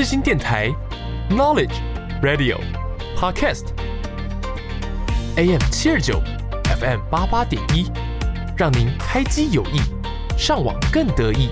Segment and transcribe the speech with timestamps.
[0.00, 0.70] 世新电台
[1.28, 1.74] ，Knowledge
[2.22, 2.56] Radio
[3.14, 3.64] Podcast
[5.36, 6.22] AM 七二九
[6.80, 7.84] FM 八八点一，
[8.56, 9.82] 让您开机有益，
[10.38, 11.50] 上网更得意。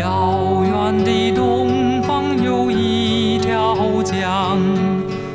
[0.00, 4.58] 遥远的东方有一条江，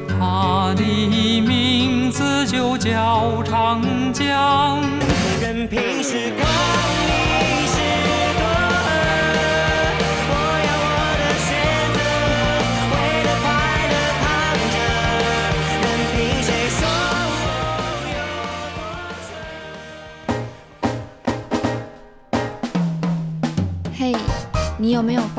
[0.05, 4.82] 它的名字就叫长江。
[5.41, 6.48] 任凭时光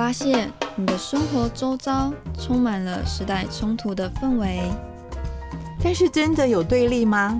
[0.01, 4.63] 发现，你的生活周遭充满了时代冲突的氛围？
[5.85, 7.39] 但是真的有对立吗？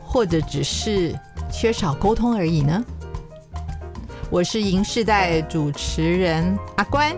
[0.00, 1.12] 或者只是
[1.50, 2.80] 缺少沟通而已呢？
[4.30, 7.12] 我是银世代主持人阿关，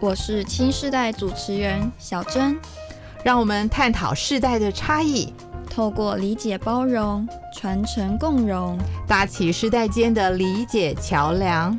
[0.00, 2.58] 我是青世代主持人小珍，
[3.24, 5.32] 让我们探讨世代的差异，
[5.70, 11.74] 透过理解包容、传承共融，搭起世代间的理解桥梁，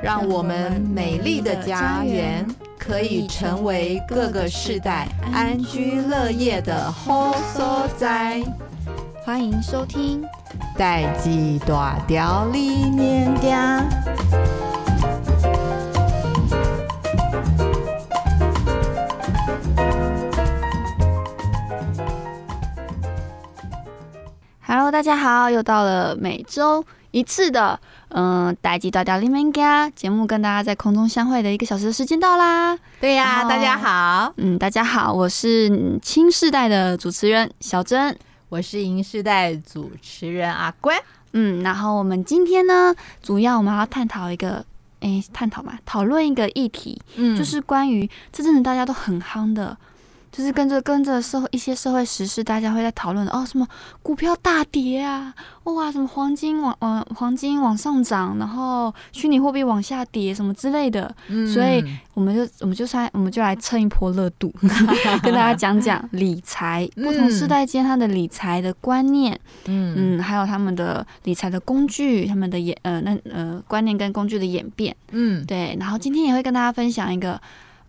[0.00, 2.46] 让我们美丽的家园
[2.78, 8.40] 可以成为各个世代安居乐业的好所在。
[9.24, 10.22] 欢迎收听
[10.76, 13.80] 《代际大调理念家》。
[24.64, 26.84] Hello，大家好，又到了每周
[27.18, 27.78] 一次的
[28.10, 32.78] 嗯《代际大条理念家》节目，跟大家在空中相会的一个小时的时间到啦。
[33.00, 38.16] 对呀、啊，大家好，嗯，大家好，我是青世代的主持人小珍。
[38.48, 40.96] 我是银世代主持人阿关，
[41.32, 44.64] 嗯，然后我们今天呢，主要我们要探讨一个，
[45.00, 49.76] 哎，探讨嘛，讨论一个议题，嗯，就是关于这阵子大家都很夯的。
[50.38, 53.66] 就是跟着跟着社会一些社会时事，大家会在讨论哦，什么
[54.04, 55.34] 股票大跌啊，
[55.64, 61.84] 哇，什么黄金往往黄金往上涨，然后虚拟货币往下跌什么之类的，嗯、所以
[62.14, 64.54] 我们就我们就来我们就来蹭一波热度，
[65.24, 70.18] 跟大家讲讲理财，不同世代间他的理财的观念，嗯。
[70.18, 77.40] 嗯，还有他们的理财的工具，他们的演呃那呃观念跟工具的演变，嗯，对，然后今天也会跟大家分享一个。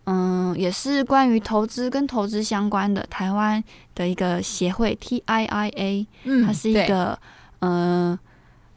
[0.04, 3.62] 嗯，也是关于投资跟投资相关的台湾
[3.94, 7.18] 的一个协会 TIIA，嗯，它是一个
[7.60, 8.18] 呃，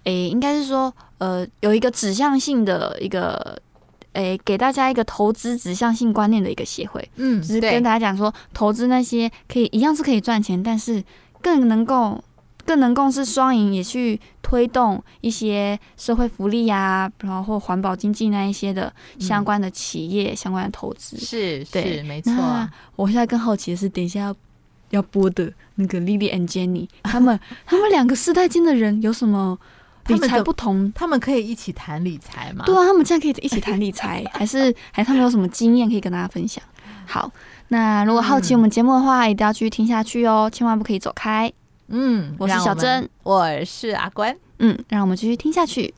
[0.03, 3.57] 诶，应该是说呃，有一个指向性的一个
[4.13, 11.03] 诶，给大家一个投资指向性观念的一个协会，嗯，就是跟大家讲说，投资那些可以一样是可以赚钱，但是
[11.41, 12.23] 更能够。
[12.65, 21.17] 更能共事双赢，也去推动一些社会福利呀、啊，然后环保经济那一些的相关的企业、嗯、相关的投资。
[21.17, 22.33] 是，对是没错。
[22.95, 24.35] 我现在更好奇的是，等一下要
[24.91, 29.57] 要播的那个 Lily and Jenny，他们 他们两个世代间的人有什么
[30.07, 31.01] 理财不同他？
[31.01, 32.63] 他们可以一起谈理财吗？
[32.65, 36.63] 对啊，他们现在可以一起谈理财， 还是还是他们有什么经验可以跟大家分享？
[37.05, 37.29] 好，
[37.67, 41.51] 那如果好奇我们节目的话，一定要继续听下去哦，千万不可以走开。
[41.95, 44.35] 嗯，我是小珍，我是阿关。
[44.57, 45.93] 嗯，让我们继续听下去。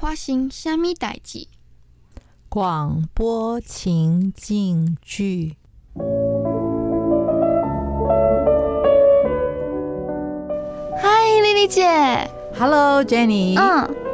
[0.00, 1.48] 花心虾米代志？
[2.48, 5.56] 广播情境剧。
[10.98, 12.30] 嗨，丽丽姐。
[12.58, 13.60] Hello，Jenny。
[13.60, 14.05] 嗯。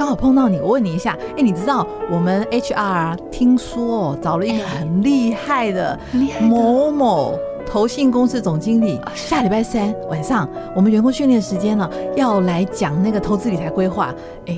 [0.00, 6.00] 刚好碰到你，我问你一下，哎，你知道我们 HR 听说找了一个很厉害的
[6.40, 14.14] 某某投信公司总经理，下礼拜三晚上我们员工训练时间了，要来讲那个投资理财规划。
[14.46, 14.56] 哎，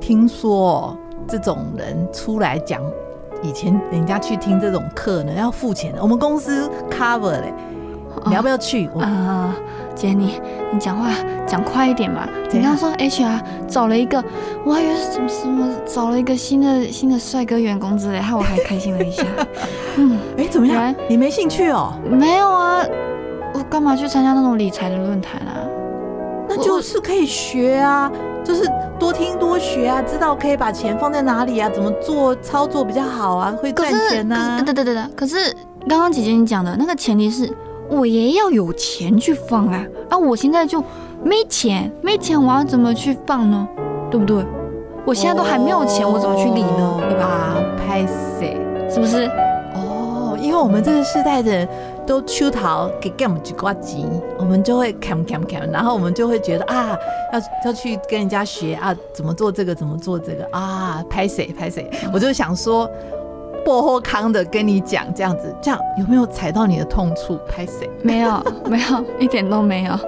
[0.00, 0.96] 听说
[1.28, 2.80] 这种人出来讲，
[3.42, 7.52] 以前人家去听这种课呢要付钱的，我们公司 cover 嘞。
[8.26, 8.86] 你要不要去？
[8.98, 9.54] 啊、呃，
[9.98, 10.40] 姐，你
[10.72, 11.10] 你讲话
[11.46, 12.28] 讲快一点嘛！
[12.52, 14.24] 你刚刚说 HR 找了一个，
[14.64, 19.24] 我还以为是什么什么找了一个新的新的帅哥员工之类，害我还开心了一下。
[19.98, 20.94] 嗯，哎、欸，怎么样？
[21.08, 21.92] 你没兴趣哦？
[22.08, 22.84] 没有啊，
[23.54, 25.66] 我干嘛去参加那种理财的论坛啊？
[26.48, 28.10] 那就是可以学啊，
[28.44, 34.62] 就是多听多学啊，知道可以把钱放在哪里啊，怎么做操作比较好啊，会赚钱啊。
[34.62, 35.36] 对对对对，可是
[35.88, 37.52] 刚刚姐姐你讲的那个前提是。
[37.90, 39.84] 我也要有钱去放啊！
[40.10, 40.82] 啊，我现在就
[41.24, 43.66] 没钱，没钱，我要怎么去放呢？
[44.10, 44.44] 对不对？
[45.06, 47.00] 我现在都还没有钱，我怎么去理呢？
[47.08, 47.56] 对吧？
[47.78, 48.06] 拍
[48.38, 48.56] 谁，
[48.90, 49.24] 是不是？
[49.74, 51.68] 哦，因为我们这个世代的人
[52.06, 54.04] 都出逃给干么几呱唧，
[54.38, 56.96] 我们就会看看看，然后我们就会觉得啊，
[57.32, 62.88] 要要去跟人家学啊，怎么做这个，怎么做这个啊，拍谁拍谁，我就想说。
[63.64, 67.38] 薄荷康的跟你讲这样子，这样有没有踩到你的痛处？
[67.48, 67.88] 拍谁？
[68.02, 69.98] 没有， 没有，一点都没有，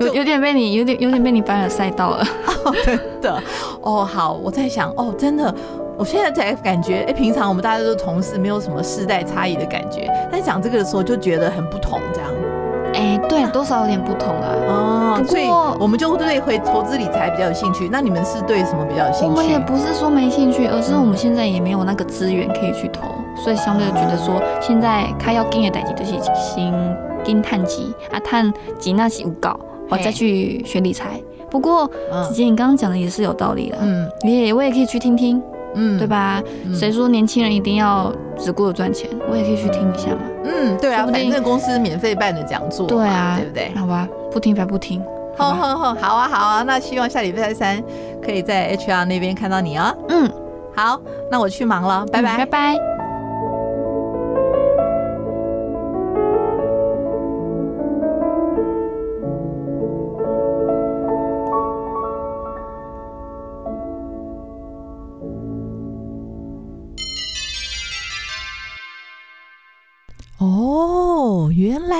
[0.00, 2.26] 有有点被你有点有点被你凡尔赛到了。
[2.64, 3.42] 哦，真的
[3.80, 5.54] 哦，好，我在想哦，真的，
[5.96, 12.21] 我现在才感觉，哎、欸，平常我们大家都是同事，没有什么世代差异的感觉，但讲这个的时候就觉得很不同，这样。
[13.02, 14.54] 哎、欸，对，多少有点不同啊。
[14.68, 15.48] 哦，所以
[15.80, 17.88] 我们就对会投资理财比较有兴趣。
[17.90, 19.26] 那你们是对什么比较有兴趣？
[19.26, 26.72] 我们也不是说没兴趣，而是我们现在也没有那个资源可以去投，所以相对的觉得说，现在开要跟的代志就是先
[27.24, 29.58] 跟探级啊，探级那些无搞，
[29.88, 31.20] 我再去学理财。
[31.50, 31.90] 不过
[32.28, 35.42] 姐姐，你刚刚讲的也是有道理的，嗯，也我也可以去听听。
[35.74, 36.42] 嗯，对吧？
[36.74, 39.08] 谁、嗯、说年轻人一定要只顾着赚钱？
[39.30, 40.20] 我也可以去听一下嘛。
[40.44, 43.72] 嗯，对啊，反正公司免费办的讲座，对啊，对不对？
[43.74, 45.02] 好吧，不听白不听。
[45.38, 47.82] 哼哼哼，好啊好啊，那希望下礼拜三
[48.22, 49.96] 可以在 HR 那边看到你哦。
[50.08, 50.30] 嗯，
[50.76, 52.91] 好，那我去忙了，拜拜，嗯、拜拜。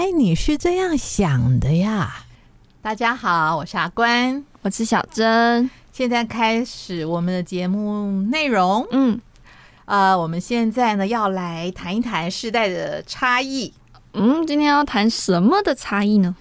[0.03, 2.25] 来你是这样想的呀！
[2.81, 5.71] 大家好，我是阿关，我是小珍。
[5.93, 8.85] 现在开始我们的节目内容。
[8.91, 9.21] 嗯，
[9.85, 13.73] 呃，我们现在呢要来谈一谈世代的差异。
[14.15, 16.35] 嗯，今天要谈什么的差异呢？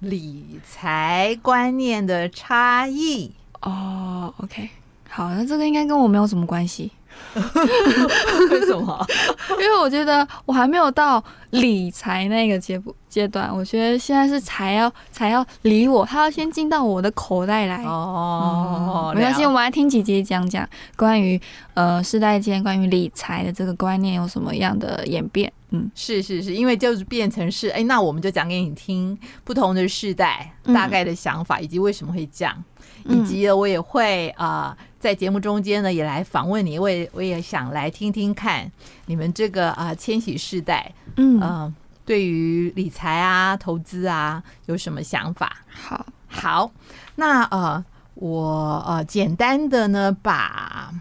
[0.00, 3.32] 理财观念的差异。
[3.62, 4.68] 哦，OK，
[5.08, 6.92] 好，那这个应该跟我没有什么关系。
[8.50, 9.06] 为什么？
[9.60, 17.82] 因为我觉得我还没有到理财那个阶阶段，我觉得现在是才要才要理我，他要先进到我的口袋来。
[17.84, 21.40] 哦，没关系，我们来听姐姐讲讲关于
[21.74, 25.52] 呃世代间关于理财的这个观念有什么样的演变。
[25.70, 32.64] 嗯，是是是，因为就是变成是哎，那我们就讲给你听不同的世代大概的想法，以及为什么会这样，
[33.08, 34.76] 以及我也会啊。
[34.76, 38.68] 呃在节目中间呢，也来访问你，我也我也想来听听看
[39.04, 41.72] 你们这个啊千禧世代，嗯、呃，
[42.04, 45.58] 对于理财啊、投资啊有什么想法？
[45.68, 46.72] 好，好，
[47.14, 50.92] 那呃，我呃简单的呢，把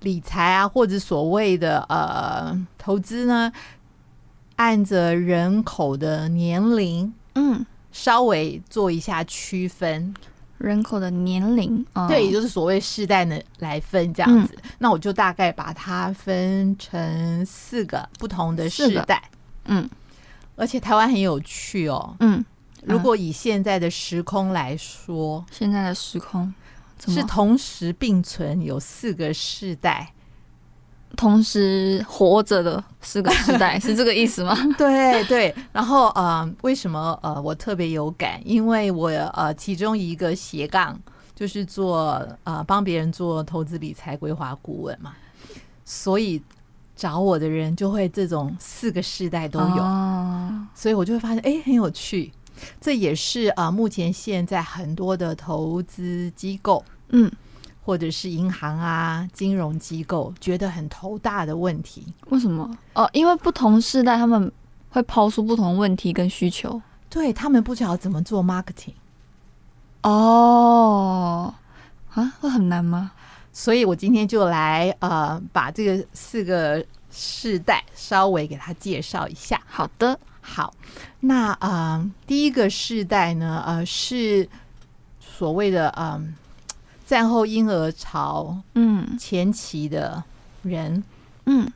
[0.00, 3.50] 理财啊或者所谓的呃投资呢，
[4.56, 10.14] 按着人口的年龄，嗯，稍微做一下区分。
[10.64, 14.54] 人口的年龄，哦、对，也就是所谓世代呢来分这样子。
[14.62, 19.22] 嗯、那我就大概把它分成四个不同的世代。
[19.66, 19.88] 嗯，
[20.56, 22.16] 而且台湾很有趣哦。
[22.20, 22.44] 嗯，
[22.82, 26.52] 如果以现在的时空来说，现在的时空
[26.98, 30.10] 是同时并存有四个世代。
[31.16, 34.56] 同时活着的四个时代 是这个意思吗？
[34.76, 38.40] 对对，然后呃，为什么呃我特别有感？
[38.44, 40.98] 因为我呃其中一个斜杠
[41.34, 45.14] 就是做呃帮别人做投资理财规划顾问嘛，
[45.84, 46.40] 所以
[46.94, 52.32] 找我的人就会这种四个世代都有，哦、所以我就会发现哎很有趣，
[52.80, 57.30] 这也是呃目前现在很多的投资机构嗯。
[57.84, 62.70] 或者是银行啊，金融机构觉得很头大的问题，为什么？
[62.94, 64.50] 哦，因为不同世代他们
[64.88, 68.94] 会抛出不同问题跟需求，对，他们不知道怎么做 marketing。
[70.02, 71.52] 哦，
[72.14, 73.12] 啊，会很难吗？
[73.52, 79.60] 所以我今天就来呃，把这个四个世代稍微给他介绍一下。
[79.66, 80.72] 好的，好，
[81.20, 84.48] 那呃，第一个世代呢，呃，是
[85.20, 86.04] 所谓的嗯。
[86.04, 86.43] 呃
[87.06, 90.22] 战后婴儿潮，嗯，前期的
[90.62, 91.02] 人，
[91.46, 91.70] 嗯，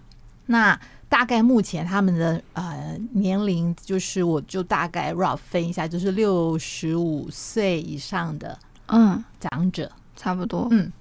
[0.46, 9.90] 那大概目前他们的呃年龄，就是我就大概 rough 分一下，就是六十五岁以上的，嗯，长者。
[10.20, 10.92] 差不多，嗯，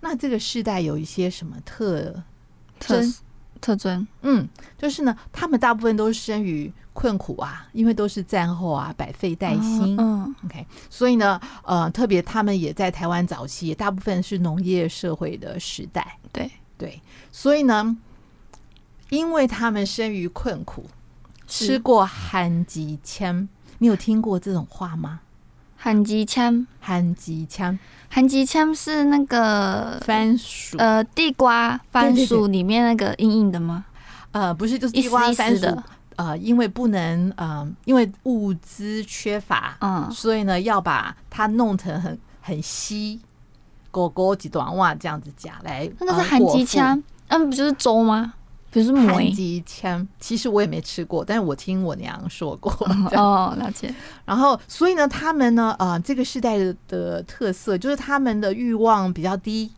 [0.00, 2.14] 那这个世代有一些什么特
[2.78, 3.00] 特
[3.60, 4.06] 特征？
[4.22, 4.48] 嗯，
[4.78, 6.72] 就是呢，他们大部分都是生于。
[6.96, 9.94] 困苦啊，因为都是战后啊，百废待兴。
[9.98, 16.16] 嗯，OK，所以呢，呃，特别他们也在台湾早期，大部分是农业社会的时代。
[16.32, 16.98] 对对，
[17.30, 17.94] 所以呢，
[19.10, 20.86] 因为他们生于困苦，
[21.46, 23.46] 吃过寒极千，
[23.76, 25.20] 你有听过这种话吗？
[25.76, 27.78] 旱鸡枪，旱鸡枪，
[28.08, 33.84] 旱鸡枪是那个番薯，呃，地瓜番薯里面那个硬硬的吗？
[34.32, 35.66] 呃，不是，就是地瓜番薯。
[36.16, 43.20] 呃，因为不能，嗯、呃，因为物资缺乏，嗯，所以呢，要把它弄成很很稀，
[43.90, 45.86] 狗狗几短袜这样子夹来。
[46.00, 48.32] 那个是韩吉枪，那不就是粥吗？
[48.76, 52.70] 不是韩吉枪，其实我也没吃过，但是我听我娘说过。
[53.16, 53.94] 哦，了解。
[54.26, 59.72] 然后，所以呢，他们呢，呃，这个世代的的特色就是他们的欲望比较低，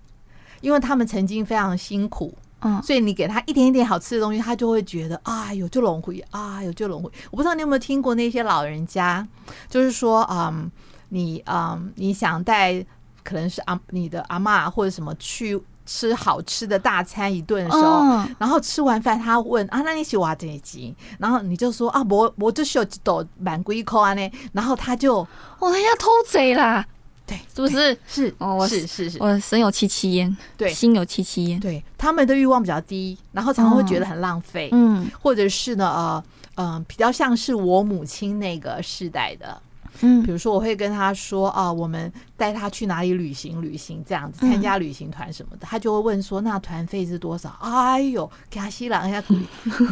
[0.61, 2.37] 因为他们曾经非常辛苦。
[2.61, 7.09] 嗯，所以你给他一点一点好吃的东西，他就会觉得啊，有就龙回啊，有就龙回。
[7.31, 9.25] 我不知道你有没有听过那些老人家，
[9.69, 10.69] 就是说，嗯，
[11.11, 12.85] 你嗯，你想带
[13.23, 15.57] 可能是阿你的阿妈或者什么去
[15.89, 20.95] 吃好吃的大餐一顿的时候，嗯、然后吃完饭他问啊，那你喜欢这一集？
[21.19, 25.21] 然后你就说啊，我我就需要几朵满龟壳啊呢，然后他就
[25.59, 26.85] 哦，他要偷贼啦。
[27.27, 27.99] 对，是不是？
[28.07, 31.61] 是哦，我是是是，我身有戚戚焉，对，心有戚戚焉。
[31.61, 36.25] 对，他们的欲望比较低，然后常常会觉得很浪费，嗯，或者是呢，呃，
[36.57, 39.61] 嗯、呃，比较像是我母亲那个世代的，
[40.01, 47.51] 嗯，比如说我会跟他说啊、呃，我们带他去哪里旅行，旅行这样子，参加旅行团什么的，他就会问说，那团费是多少？
[47.61, 49.35] 哎呦，给他吸了一下苦，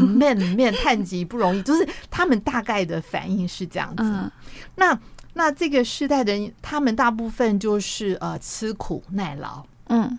[0.06, 4.30] 面面探及不容易，就是他们大概的反应是这样子，
[4.74, 4.98] 那。
[5.38, 10.18] 那这个世代的人，他们大部分就是呃吃苦耐劳，嗯，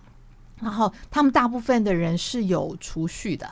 [0.62, 3.50] 然后他们大部分的人是有储蓄的。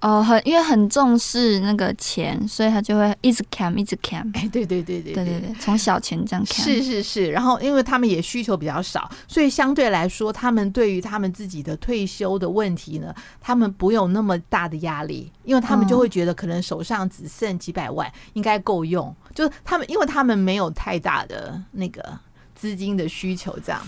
[0.00, 4.20] 哦，很因为很重视那个钱，所以他就会一直 cam，一直捡。
[4.34, 6.64] 哎，对对对对对对对，从小钱这样捡。
[6.64, 19.14] 是是是，然后因为他们也需求比较少，所以相对来说，他们对于他们自己的退休的问题呢，他们不用那么大的压力，因为他们就会觉得可能手上只剩几百万，应该够用。
[19.34, 22.18] 就是他们，因为他们没有太大的那个
[22.54, 23.80] 资金的需求，这样。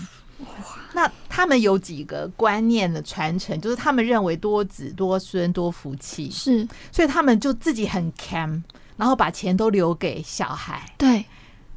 [0.93, 8.61] 那他们有几个观念的传承，就是他们认为多子多孙多福气，是，所以他们就自己很 cam，
[8.97, 11.23] 然后把钱都留给小孩，对，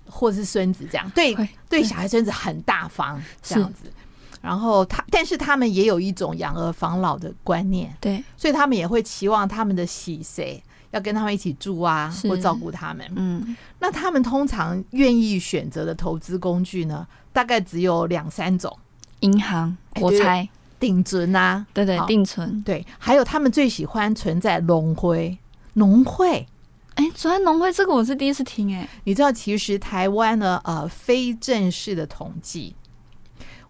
[0.06, 1.36] 或是孙子这样，对，
[1.68, 3.92] 对，小孩孙子很大方这样子。
[4.40, 13.06] 然后他，但是他们也有一种养儿防老的观念，对，所以他们也会期望他们的喜谁要跟他们一起住啊，或照顾他们。
[13.14, 17.06] 嗯，那他们通常愿意选择的投资工具呢？
[17.32, 18.76] 大概只有两三种，
[19.20, 20.48] 银行，我猜
[20.78, 25.38] 定存啊，对对，定存，对，还有他们最喜欢存在农会，
[25.74, 26.46] 农会，
[26.94, 32.74] 哎，存在农会这个我是第一次听，哎，你知道其实台湾呢，呃，非正式的统计，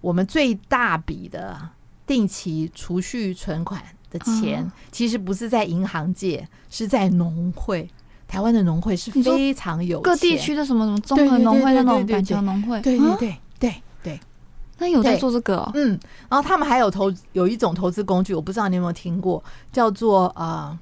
[0.01, 1.71] 我们最大笔的
[2.07, 7.89] 定期储蓄存款的钱，其实不是在银行界，是在农会。
[8.27, 13.37] 台湾的农会是非常有各地区的什么什么综合农会那种板桥农会，对对对，
[14.83, 15.57] 那有在做这个？
[15.57, 15.99] 哦嗯，
[16.29, 20.79] 然后他们还有投有一种投资工具，我不知道你有没有听过，叫做呃。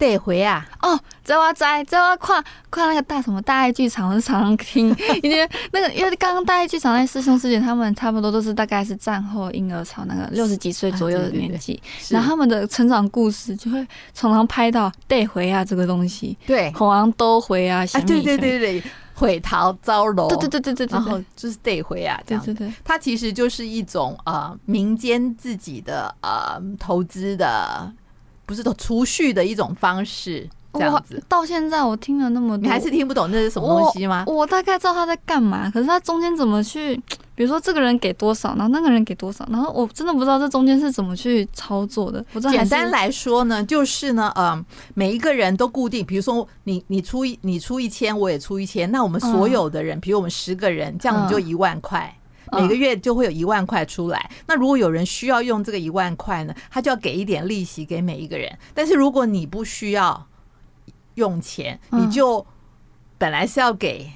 [0.00, 0.66] 得回啊！
[0.80, 4.88] 哦，在我在在我跨跨那个大什么大爱剧场，我是常常听，
[5.22, 18.82] 因为那个因为刚刚大爱剧场那师兄师姐他们差不多都是大概是战后婴儿潮那个六十几岁左右的年纪，然后他们的成长故事就会常常拍到得回啊这个东西，对，好像都回啊，啊对对对对，
[19.20, 27.92] 回逃遭楼，对对对对对，然后就是得回啊这样，对对对，它其实就是一种呃民间自己的呃投资的。
[28.46, 31.22] 不是都储蓄的一种方式，这样子。
[31.28, 34.24] 到现在我听了那么多，你还是听不懂这是什么东西吗？
[34.26, 37.00] 我，我大概知道他在干嘛，可是他中间怎么去，
[37.40, 42.22] 比如说这个人给多少，然后那个人给多少，然后我真的不知道这中间是怎么去操作的。
[42.34, 52.14] 我简单来说呢，就是呢，呃，每一个人都固定，比如说你你出一你出一千，我也出一千，那我们所有的人，嗯、比如我们十个人，这样我们就一万块。
[52.52, 54.30] 嗯每个月就会有一万块出来。
[54.46, 58.54] 那如果有人需要用这个一万块呢，他就要给一点利息给每一个人。
[58.74, 60.26] 但是如果你不需要
[61.14, 62.44] 用钱，你就
[63.16, 64.10] 本来是要给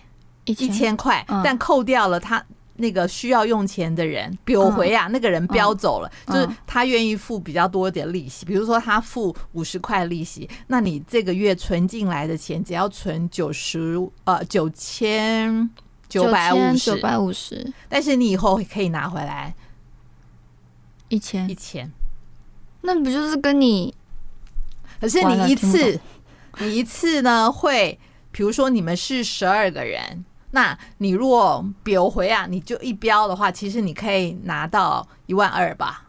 [0.46, 2.44] 一千块，但扣掉了他
[2.76, 8.44] 那个需要用钱的人，比如回啊，那个人飙走了，就是他愿意付比较多一点利息。
[8.44, 15.70] 比如说他付五十块利息，那你这个月存进来的钱只要存九十呃九千。
[16.06, 19.52] 九百五十，九百五十，但是你以后可以拿回来
[21.08, 21.90] 一千，一千，
[22.82, 23.92] 那不就是跟你？
[25.00, 25.98] 可是你一次，
[26.58, 27.98] 你一次呢会，
[28.30, 36.04] 比如说你们是十二个人，那你如果标回啊，你就一标的话，其实你可以拿到一万二吧。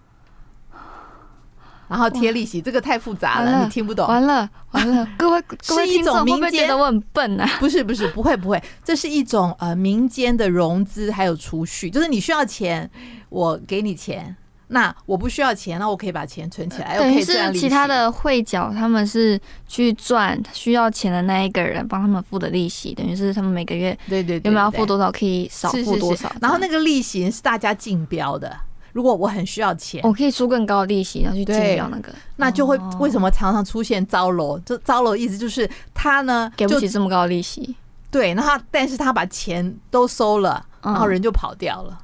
[1.87, 4.07] 然后贴利息，这个太复杂了，你听不懂。
[4.07, 7.47] 完了完了， 各位各位听众会不会觉得我很笨啊？
[7.59, 12.89] 不是不是，不会不会，这是一种呃民间的融资还有储蓄，就是你需要钱，
[13.29, 14.35] 我给你钱，
[14.67, 16.97] 那我不需要钱，那我可以把钱存起来。
[16.97, 26.31] 等于是其他的会缴，他们是去赚需要钱的那一个人帮他们付的利息，等于是他们每个月对对有没有要付多少可以少付多少。
[26.41, 28.57] 然后那个利息是大家竞标的，
[28.91, 34.57] 如果我很需要钱，我可以出更高的利息，然后去竞标那个，那就会为什么常常出现糟楼？
[34.59, 37.75] 就糟楼意思就是他呢给不起这么高的利息，
[38.09, 41.99] 对，那他但是他把钱都收了，然后人就跑掉了。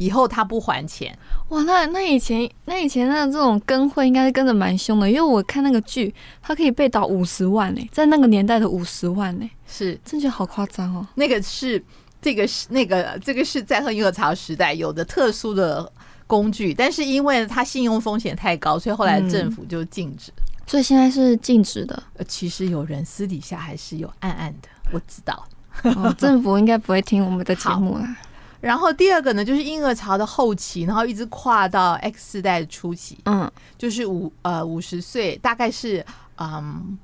[0.00, 1.14] 以后他不还钱，
[1.50, 11.06] 哇，那那以前那以前那这种跟会应该是跟的蛮凶的，因为我看那个剧，他可以被倒五十万呢，在那个年代的五十万呢，是真觉得好夸张哦。
[11.16, 11.84] 那个是
[12.22, 15.92] 这个是那个这个是在和婴儿潮时代有的特殊的
[16.26, 20.32] 工具，但是因为他信用风险太高，所以后来政府就禁止。
[20.34, 22.02] 嗯，所以现在是禁止的。
[22.16, 25.46] 呃其实有人私底下还是有暗暗的，我知道。
[25.82, 28.16] 哦，政府应该不会听我们的节目啦。
[28.60, 36.04] 然后第二个呢，就是婴儿潮的后期，然后一直跨到 X 世代的初期，嗯，就是五呃五十岁，大概是
[36.36, 36.98] 嗯，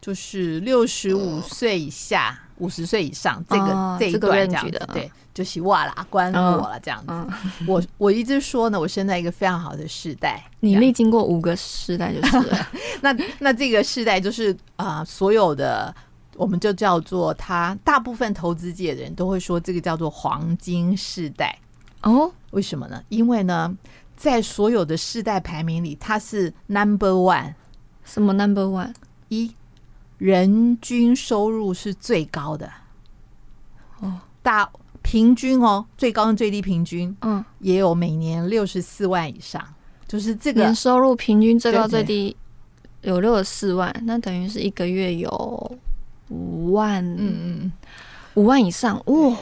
[0.00, 7.06] 就是六十五岁以下，五十岁以上这个、哦、这一段这样子，这个、对，就是哇啦关我了这样子。
[7.08, 12.68] 嗯嗯、我我一直说呢，我生在一个非常好的世代，你历经过五个世代就是了。
[13.02, 15.94] 那那这个世代就是啊、呃，所有的。
[16.42, 21.56] 我们就叫做他，大部分投资界的人都会说这个叫做黄金世代
[22.02, 22.28] 哦。
[22.50, 23.00] 为什么呢？
[23.10, 23.72] 因为呢，
[24.16, 27.54] 在所有的世代排名里，它是 number one。
[28.02, 28.92] 什么 number one？
[29.28, 29.54] 一，
[30.18, 32.68] 人均收入是最高的。
[34.00, 34.68] 哦，大
[35.00, 39.64] 平均哦，最高跟最低平均，嗯，也有每年六十四万以上，
[40.08, 42.36] 就是这个年收入平均最高最低
[43.02, 45.78] 有六十四万，那等于是一个月有。
[46.32, 47.72] 五万，嗯嗯，
[48.34, 49.36] 五万以上，哇，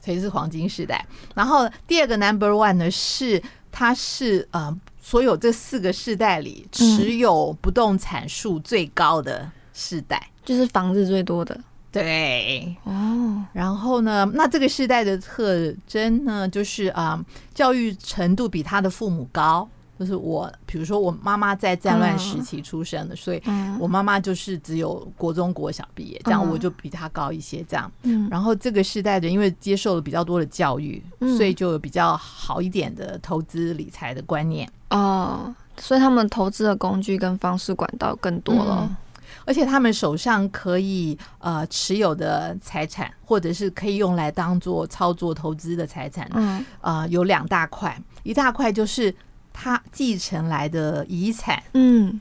[0.00, 1.04] 所以是黄金时代。
[1.34, 3.42] 然后第二个 number one 呢，是
[3.72, 11.58] 它是呃，所有这四个世代里持有不动产数最高的世代，就是房子最多的。
[11.90, 13.44] 对，哦。
[13.52, 19.68] 然后呢，那这个世代的特征呢，就是啊、呃，教育程度比他的父母高。
[19.98, 23.42] 就是我，比如说我妈妈在战乱时期出生的，所以
[23.80, 27.90] 我妈妈就是只有国中国小毕业，这样我就比她高一些，这样。
[28.30, 31.02] 然后这个时代的，因为接受了比较多的教育，
[31.36, 34.70] 所以就有比较好一点的投资理财的观念。
[34.90, 38.96] 哦，所以他们投资的工具跟方式管道更多了，
[39.44, 49.12] 而且他们手上可以呃持有的财产，或者是可以用来当做操作投资的财产，嗯，呃，有两大块，一大块就是。
[49.60, 52.20] 他继承来的遗产，嗯，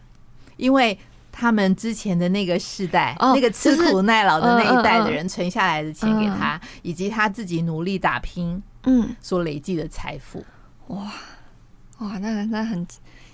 [0.55, 0.97] 因为
[1.31, 10.43] 他们之前的那个世代，哦、那个吃苦耐劳的那一代的人存下来的钱给他，以及他自己努力打拼，嗯，所累积的财富，
[10.87, 11.13] 哇
[11.99, 12.87] 哇，那那很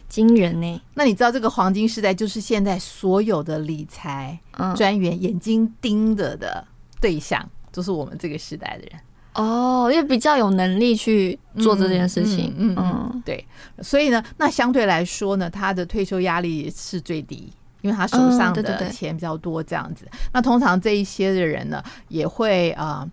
[0.10, 0.82] 惊人呢。
[0.96, 4.38] 那你知道这个黄金时代就是现在所有的理财
[4.76, 6.68] 专员眼睛盯着的
[7.00, 9.00] 对象，就是我们这个时代的人。
[9.36, 13.46] 哦，因为比较有能力去做这件事情，嗯嗯，嗯，嗯，对，
[13.82, 20.08] 所以呢，那相对来说呢，他的退休压力是最低，因为他手上的钱比较多，这样子。
[20.32, 23.00] 那通常这一些的人呢，也会啊。
[23.00, 23.12] 呃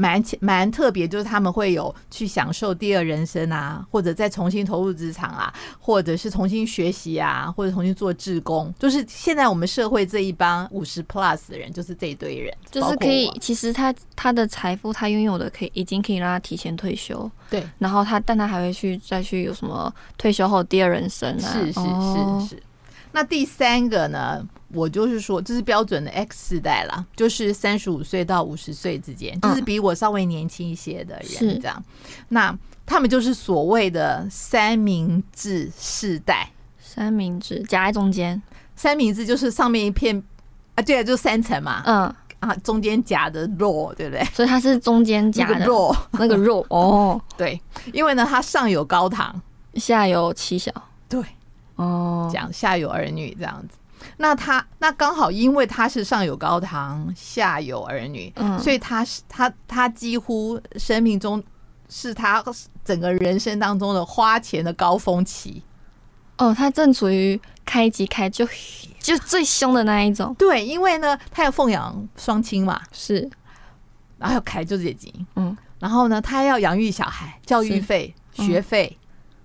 [0.00, 8.72] 蛮蛮特别，就是他们会有去享受第二人生啊，或者再重新投入职场啊，或者是重新学习啊，或者重新做志工。
[8.78, 13.30] 就是现在我们社会这一帮五十 plus 的人，就是这一堆人，就是可以。
[13.40, 17.30] 其实他他的财富，他拥有的可以已经可以让他提前退休。
[17.50, 21.52] 对，然后他，但他还会去再去有什么退休后第二人生啊？
[21.52, 22.62] 是是是是。
[23.12, 24.42] 那第三个呢？
[24.72, 31.82] 我就是说，这是标准的 X 世代啦，就是三十五岁到五十岁之间，就是比我稍微年轻一些的人，这样。
[32.28, 32.56] 那
[32.86, 36.50] 他们就是所谓的三明治世代。
[36.78, 38.42] 三明治夹在中间，
[38.74, 40.20] 三明治就是上面一片
[40.74, 41.82] 啊，对啊，就三层嘛。
[41.86, 44.24] 嗯啊，中间夹的肉，对不对？
[44.32, 47.20] 所以它是中间夹的肉，那个肉 哦。
[47.36, 47.60] 对，
[47.92, 49.40] 因为呢，它上有高堂，
[49.74, 50.72] 下有妻小。
[51.06, 51.22] 对，
[51.76, 53.76] 哦，讲下有儿女这样子。
[54.16, 61.42] 那他那刚好，因为他是上有高堂，下有儿女，嗯，所以他是他他几乎生命中
[61.88, 62.44] 是他
[62.84, 65.62] 整个人生当中的花钱的高峰期。
[66.38, 68.48] 哦，他正处于开机开就
[68.98, 70.34] 就最凶的那一种。
[70.38, 73.30] 对，因为呢，他要奉养双亲嘛，是，
[74.18, 78.98] 然后要开就这金，嗯，然后呢，他要养育小孩，教育费、嗯、学费，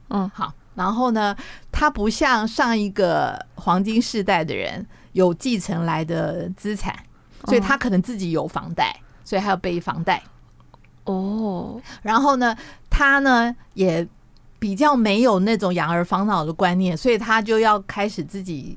[0.10, 0.54] 嗯，好。
[0.76, 1.36] 然后呢，
[1.72, 6.96] 他不像上一个黄金世代的人有继承来的资产，
[7.46, 10.22] 所以他可能自己有房贷，所以还要背房贷。
[11.06, 12.56] 哦，然后呢，
[12.90, 14.08] 他呢也。
[14.58, 18.76] 比较没有那种养儿防老的观念，所以他就要开始自己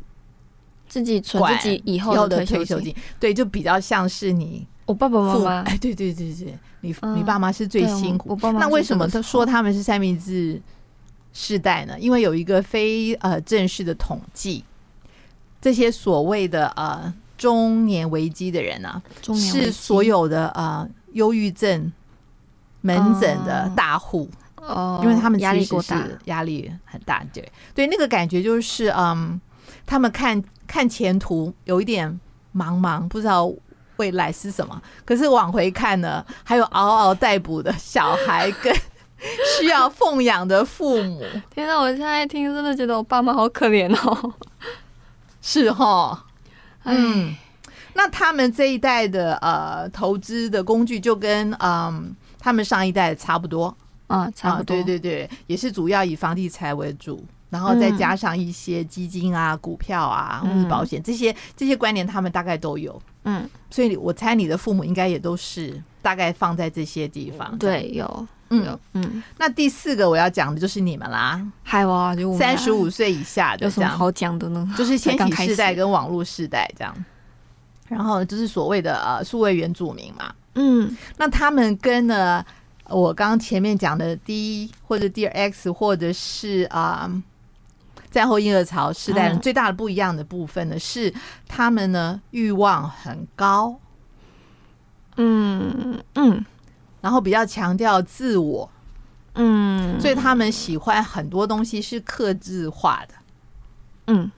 [0.86, 2.94] 自己存自己以后的退休金。
[3.18, 5.60] 对，就比较像是你我爸爸妈妈。
[5.62, 8.30] 哎，对对对对，你你爸妈是最辛苦。
[8.30, 8.60] 我爸妈。
[8.60, 10.60] 那为什么他说他们是三明治
[11.32, 11.98] 世代呢？
[11.98, 14.64] 因为有一个非呃正式的统计，
[15.60, 19.02] 这些所谓的呃中年危机的人呢，
[19.34, 21.92] 是所有的呃忧郁症
[22.80, 24.28] 门诊的大户。
[24.56, 29.40] 哦，因为他们压力过大，压力很大，对对，那个感觉就是，嗯，
[29.86, 32.20] 他们看看前途有一点
[32.54, 33.50] 茫茫，不知道
[33.96, 34.82] 未来是什么。
[35.06, 38.74] 可是往回看呢，还有嗷嗷待哺的小孩跟
[39.60, 41.22] 需要奉养的父母。
[41.50, 44.34] 天哪，我现在听真的觉得我爸妈好可怜哦。
[45.42, 46.24] 是哈，
[46.84, 47.34] 嗯，
[47.94, 53.76] 那他们这一代的呃投资的工具就跟嗯他们上一代差不多。
[54.08, 62.98] 啊，差不多，对对对，也是主要以房地产为主，然后再加上一些基金啊、股票啊、或者保险这些这些观念，他们大概都有。
[63.24, 67.58] 嗯，所以我猜你的父母应该也都是大概放在这些地方。
[67.58, 69.22] 对，有，嗯嗯。
[69.38, 74.68] 那第四个我要讲的就是你们啦，嗨哇，就三十五岁以下的，有什么好讲的呢？
[74.76, 76.94] 就是千禧世代跟网络世代这样，
[77.88, 80.34] 然后就是所谓的呃数位原住民嘛。
[80.54, 82.44] 嗯，那他们跟呢？
[82.90, 87.06] 我刚刚前面讲的第一或者第二 X 或者是啊
[88.10, 91.12] 战后婴儿潮时代人最大的不一样的部分呢，是
[91.46, 93.78] 他们呢欲望很高，
[95.16, 96.42] 嗯嗯，
[97.00, 98.70] 然后比较强调自我，
[99.34, 103.14] 嗯，所以他们喜欢很多东西是克制化的，
[104.08, 104.30] 嗯，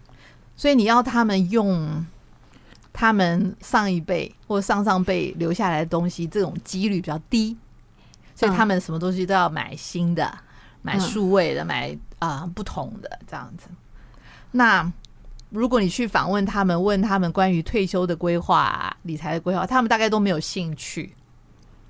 [0.56, 2.04] 所以你要他们用
[2.92, 7.56] 他们上一辈或上上辈留下来的东西，这种几率比较低。
[8.32, 10.38] 所以他们什么东西都要买新的，
[10.80, 13.68] 买数位的，买啊、呃、不同的这样子。
[14.52, 14.90] 那
[15.50, 21.12] 如果你去访问他们，问他们关于退休的规划、理财的规划，他们大概都没有兴趣。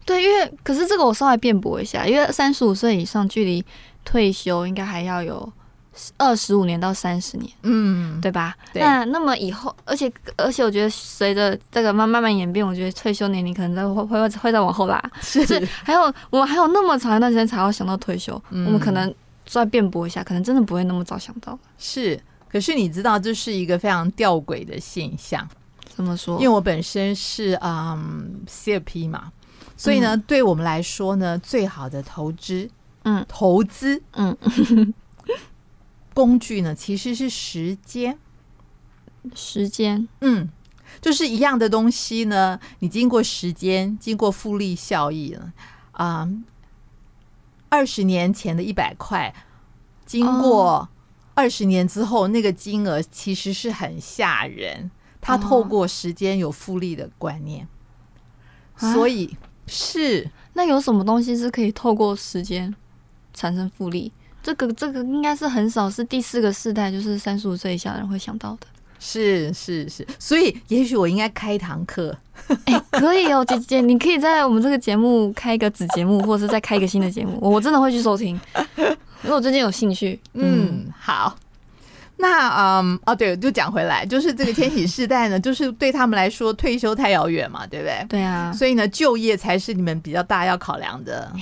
[0.05, 3.65] 对，因为可是这个我稍微辩驳一下，因为三十五岁以上距离
[4.05, 5.53] 退休应该还要有。
[6.17, 8.57] 二十五年到三十年，嗯，对吧？
[8.73, 8.81] 对。
[8.81, 15.03] 那那么以后，而且而且，我觉得随着这个慢慢慢演变，我觉得退休年龄可能再会会会再往后拉。
[15.21, 15.69] 是，是。
[15.83, 19.13] 还有我们还有那么长一段时间才要想到退休，嗯、我们可能
[19.45, 21.59] 再辩驳一下，可能真的不会那么早想到。
[21.77, 22.19] 是，
[22.51, 25.47] 可是你知道这是一个非常吊诡的现象。
[25.95, 26.37] 怎么说？
[26.37, 29.31] 因为我本身是嗯 CFP 嘛，
[29.81, 32.69] 所以呢，嗯、对我们来说呢，最好的投资，
[33.05, 34.37] 嗯，投资，嗯。
[36.13, 38.19] 工具呢，其实是时间。
[39.35, 40.51] 时间，嗯，
[41.01, 42.61] 就是一样的东西呢。
[42.81, 45.55] 你经过时间，经过复利效益了
[45.93, 46.29] 啊。
[47.71, 49.35] 二十年前的一百块，
[50.05, 50.91] 经过
[51.33, 54.91] 二十年之后，那个金额其实是很吓人。
[55.23, 57.67] 它透过时间有复利的观念，
[58.77, 59.37] 所以
[59.71, 60.29] 是。
[60.53, 62.75] 那有什么东西是可以透过时间
[63.33, 64.13] 产生复利？
[64.43, 68.67] 这个这个应该是很少，是第四个世代，就是三十五岁以下的人会想到的。
[68.99, 72.15] 是是是，所以也许我应该开一堂课。
[72.65, 78.39] 哎、欸，可以哦，姐姐，你可以在我们这个节目开一个子节目，或者是再开一个新的节目，我真的会去收听，
[78.77, 78.85] 因
[79.31, 80.21] 为我最近有兴趣。
[80.35, 81.35] 嗯，好。
[82.21, 88.07] 那嗯哦对，就讲回来，就是这个千禧世代呢， 就是对他们来说退休太遥远嘛，对不对？
[88.09, 91.33] 对啊，所以呢，就业才是你们比较大要考量的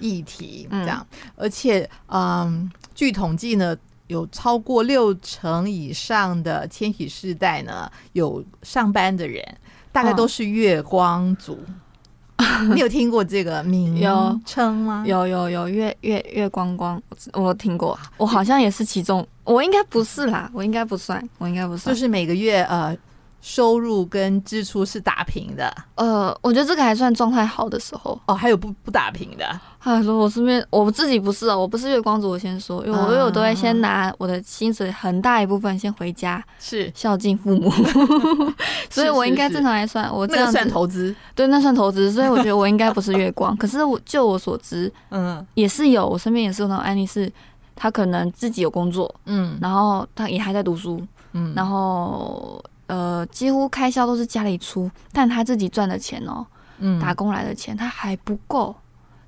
[0.00, 1.06] 议题，这样。
[1.36, 3.76] 而且嗯，据统计呢，
[4.08, 9.42] 有超过六成以上的千禧世代呢，有上班的人，
[9.92, 11.58] 大概都是月光族。
[12.74, 14.00] 你有听过这个名
[14.44, 15.04] 称吗？
[15.06, 17.00] 有有有，月月月光光，
[17.32, 22.96] 我听过，我好像也是其中，我应该不是啦，我应该不算，我应该不算，就是每个月呃。
[23.46, 28.34] 收入跟支出是打平的，呃，我觉得这个还算状态好的时候哦。
[28.34, 32.30] 还有不不打平的，他说我身边我自己不是哦，我不是月光族。
[32.30, 37.70] 我先说，因为我因为我都会先拿我的薪水很大一部分先回家，是孝敬父母，
[38.88, 42.10] 所以我应该正常来算，我这样算投资，对，那算投资。
[42.10, 47.30] 所以我觉得我应该不是月光， 可是我就我所知，嗯，也是有，我身边也是有那种案例，是
[47.76, 50.98] 他可能自己有工作，嗯，然后他也还在读书，
[51.34, 52.58] 嗯，然后。
[52.86, 56.46] 呃，几乎开销都是家里出，但他自己赚的钱哦，
[56.78, 58.74] 嗯，打工来的钱，他还不够，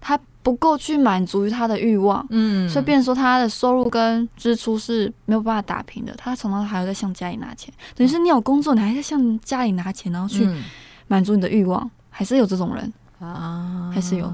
[0.00, 10.48] 他不够去满足于他的欲望，嗯，所以变成说他的收入跟支出是没有办法打平的，他常常还要再向家里拿钱，等于是你有工作，你还在向家里拿钱，然后去
[11.08, 14.32] 满足你的欲望，还是有这种人啊，还是有，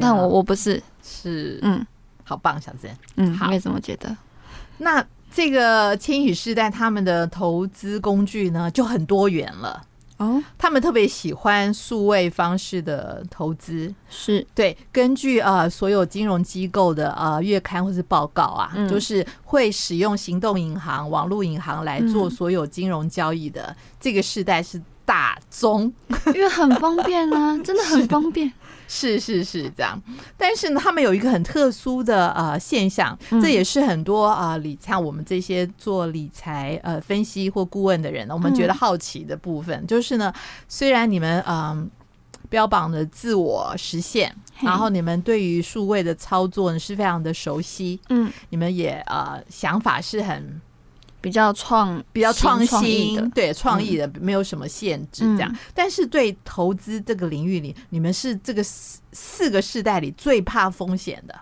[0.00, 1.86] 但我我不是，是，嗯，
[2.24, 2.90] 好棒，小珍。
[3.16, 3.48] 嗯，好。
[3.48, 4.16] 我也这么觉得。
[4.78, 9.82] 那这个千禧世代他们的投资工具呢，就很多元了。
[10.18, 14.76] 哦，他们特别喜欢数位方式的投资，是对。
[14.92, 25.92] 根据呃所有金融机构的呃月刊或是报告啊，嗯、就是会使用行动银行、网络银行来做所有金融交易的、嗯、这个世代是大宗，
[26.32, 28.52] 因为很方便啊，真的很方便。
[28.94, 29.98] 是是是这样，
[30.36, 40.30] 但是呢，他们有一个很特殊的呃现象，这也是很多啊、呃、理财我们这些做理财呃分析或顾问的人呢，我们觉得好奇的部分，就是呢，
[40.68, 41.88] 虽然你们嗯、呃、
[42.50, 50.60] 标榜的自我实现，然后你们对于数位的操作呢是非常的熟悉，嗯，你们也呃想法是很。
[51.22, 55.50] 比较创比较创新的，对创意的，没有什么限制这样。
[55.50, 61.40] 嗯、但是对投资这个领域里，你们是这个四四个世代里最怕风险的。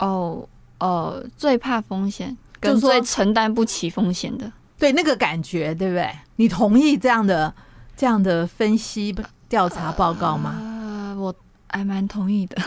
[0.00, 0.46] 哦
[0.80, 4.52] 哦，最怕风险，跟最承担不起风险的。
[4.76, 6.10] 对那个感觉，对不对？
[6.36, 7.54] 你同意这样的
[7.96, 9.14] 这样的分析
[9.48, 10.58] 调查报告吗？
[10.60, 11.32] 呃，我
[11.68, 12.60] 还蛮同意的。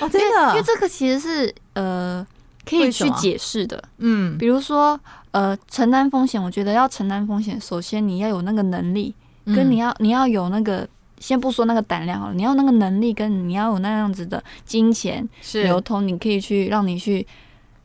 [0.00, 2.24] 哦，真的，因为这个其实是呃。
[2.68, 4.98] 可以去解释的，嗯，比如说，
[5.36, 17.26] 呃，承担风险，我觉得要承担风险，首先你要有那个能力，跟你要你要有那个，先不说那个胆量好了，你要那个能力，跟你要有那样子的金钱流通，你可以去让你去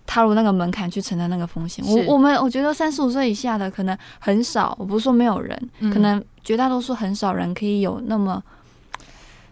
[0.05, 1.83] 踏入那个门槛去承担那个风险。
[1.85, 8.41] 我我们我觉得三十五岁以下的可能很少，我不是说没有人，可能绝大多数很少人可以有那么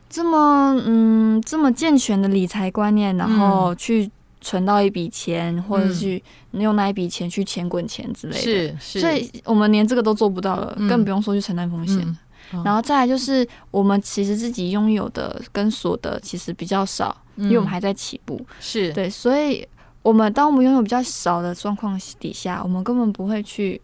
[0.10, 4.10] 这么嗯这么健全的理财观念，然后去。
[4.42, 6.22] 存到一笔钱，或者是
[6.52, 12.18] 用那一笔钱去钱滚钱之类的，是是，所以我们连这个都做不到了，更不用说去承担风险。
[12.64, 18.44] 然后再来就是，我们其实自己拥有的跟所得其实比较少，因为我们还在起步。
[18.60, 18.92] 是。
[18.92, 19.68] 对，所以
[20.02, 23.80] 我们当我们拥有比较少的状况底下，我们根本不会去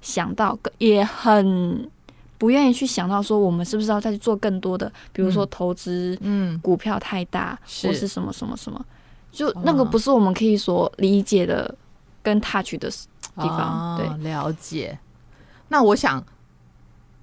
[0.00, 1.88] 想到，也很
[2.36, 8.84] 不愿意去想到说，我们是不是要再去做更多的，比如说投资，嗯，股票太大，或是什么什么什么。
[9.30, 11.74] 就那个不是我们可以所理解的
[12.22, 12.90] 跟 touch 的
[13.36, 14.98] 地方，对，了解。
[15.68, 16.22] 那我想，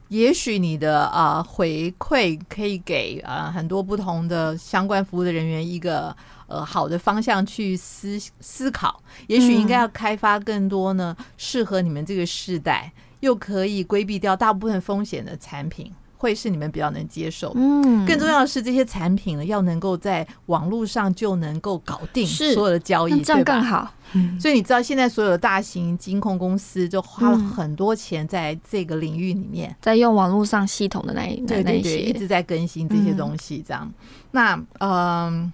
[0.08, 6.16] 也许你的啊回馈可以给啊很多不同的相关服务的人员一个
[6.48, 9.04] 呃好的方向去思思考。
[9.28, 15.92] 也许应该要开发更多呢适合你们这个世代又可以规避掉大部分风险的产品。
[16.18, 23.94] 会是你们比较能接受，嗯，更重要的是这些产品呢，要能够在网络上就能够搞定所有的交易，这样更好。
[24.40, 33.64] 所以你知道，现在所有的大型金控公司就花了很多钱在这个领域里面，在用网络上系统的那一那那些，一直在更新这些东西。
[33.68, 33.92] 这样，
[34.32, 35.52] 那嗯，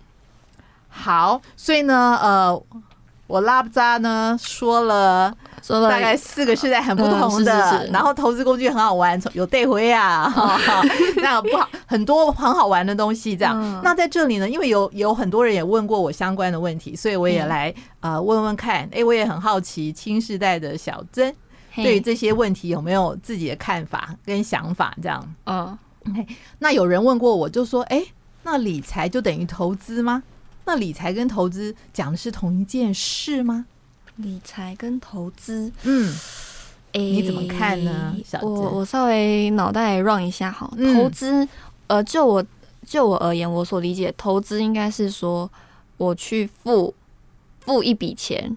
[0.87, 2.63] 好，所以呢，呃。
[3.25, 10.31] 我拉布扎呢说了，说了大概四个世代很不同的，然后投资工具很好玩， 有带回啊，
[11.23, 13.81] 那不好很多很好玩的东西这样。
[13.81, 18.87] 那在这里呢，因为有有很多人也问过我相关的问题，所以我也来呃问问看。
[18.91, 21.33] 哎，我也很好奇，新时代的小珍
[21.75, 24.93] 对于这些问题有没有自己的看法跟想法？
[25.01, 25.77] 这样，嗯。
[26.59, 28.03] 那有人问过我，就说，哎，
[28.43, 30.21] 那理财就等于投资吗？
[30.65, 33.65] 那理财跟投资讲的是同一件事吗？
[34.17, 36.13] 理财跟投资，嗯，
[36.93, 38.15] 哎，你怎么看呢？
[38.23, 40.69] 小我我稍微脑袋 run 一下哈。
[40.93, 41.47] 投资，
[41.87, 42.45] 呃，就我
[42.85, 45.49] 就我而言，我所理解投资应该是说，
[45.97, 46.93] 我去付
[47.61, 48.55] 付一笔钱，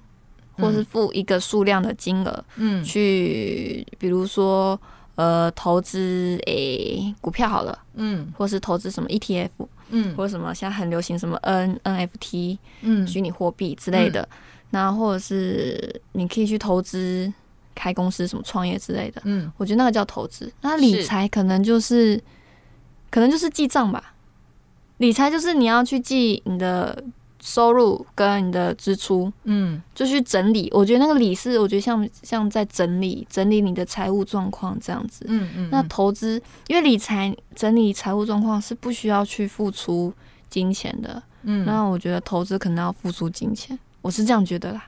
[0.59, 4.79] 或是付一个数量的金额，嗯，去比如说
[5.15, 9.49] 呃投资诶股票好了，嗯，或是投资什么 ETF。
[9.91, 14.29] 嗯，或者什么现在很流行什么 N NFT，嗯，虚拟货币之类的，
[14.71, 17.33] 那、嗯、或者是你可以去投资
[17.75, 20.53] 开公司什么创业之类的，嗯，我觉得那个叫投资。
[20.61, 22.23] 那理财可能就是，是
[23.11, 24.15] 可能就是记账吧。
[24.99, 27.05] 理财就是你要去记你的。
[27.39, 30.69] 收入跟你的支出，嗯，就去整理。
[30.73, 35.25] 我觉得那个理是，我觉得像像在整理整理你的财务状况这样子。
[35.29, 35.69] 嗯嗯。
[35.71, 40.13] 那投资，因为理财整理财务状况是不需要去付出
[40.51, 41.23] 金钱的。
[41.43, 41.65] 嗯。
[41.65, 44.85] 那我觉得投资可能要付出金钱，我是这样觉得啦。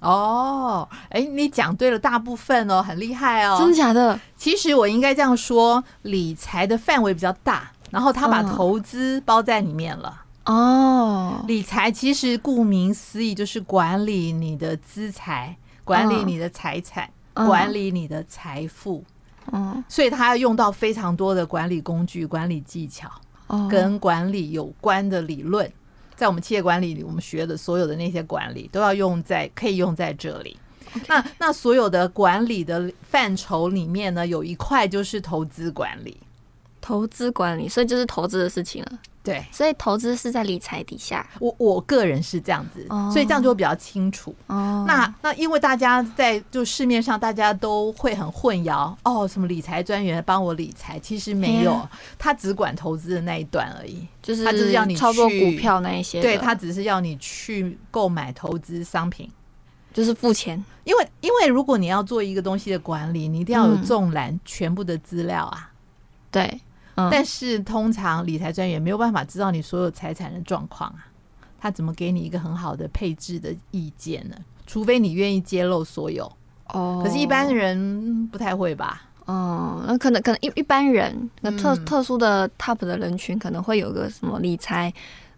[0.00, 3.56] 哦，哎，你讲对了大部分哦，很厉害哦。
[3.56, 4.18] 真的假的？
[4.36, 10.22] 其实我应该这样说，理财的范围比较大，然后他把投资包在里面了。
[10.46, 19.04] 哦，理财其实顾名思义就是管理你的资财，管理你的财产，管理你的财富。
[19.52, 23.08] 嗯，所以他要用到非常多的管理工具、管理技巧，
[23.70, 25.70] 跟管理有关的理论。
[26.18, 30.58] 在我们企业管理里，我们学的所有的那些管理都要用在可以用在这里。
[30.92, 31.04] Okay.
[31.06, 36.18] 那那所有的管理的范畴里面呢，有一块就是投资管理。
[36.80, 38.98] 投资管理，所以就是投资的事情了。
[39.20, 41.28] 对，所以投资是在理财底下。
[41.38, 43.12] 我我个人是这样子，oh.
[43.12, 44.34] 所以这样就会比较清楚。
[44.46, 51.86] 哦、oh.，那那因为大家在就市面上大家都会很混淆哦，什么理财专员帮我理财，其实没有，
[52.18, 54.06] 他只管投资的那一段而已。
[54.22, 59.30] 就是他就是要你操作股票那一些，对，他只是要你去购买投资商品，
[59.92, 60.64] 就是付钱。
[60.84, 65.70] 因为因为如果你要做一个东西的管理，你一定要有纵览全部的资料啊。
[65.70, 65.76] 嗯、
[66.30, 66.60] 对。
[67.10, 71.06] 但是通常理财专员没有办法知道你所有财产的状况啊，
[71.60, 74.36] 他怎么给你一个很好的配置的意见呢？
[74.66, 76.30] 除非你愿意揭露所有
[76.68, 77.00] 哦。
[77.04, 79.02] 可是，一般人不太会吧？
[79.26, 84.92] 哦，那可能可能一一般人，那特特殊的 top 的人群可能会有个什么理财，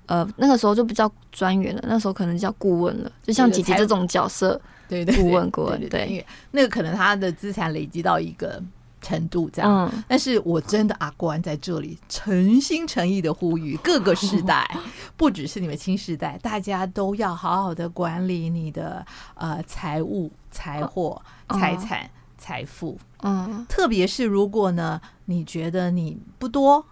[0.07, 8.63] 呃，那个时候就不叫专员了，那时候可能叫顾问了，就像姐姐这种角色，对对，顾问顾问，对，那个可能他的资产累积到一个。
[9.01, 14.69] 程度这样，嗯，但是我真的阿关在这里诚心诚意的呼吁各个世代，
[15.17, 26.85] 不只是你们新时代，大家都要好好的管理你的呃财务、财货、财产、财富，嗯，特别是如果呢，你觉得你不多，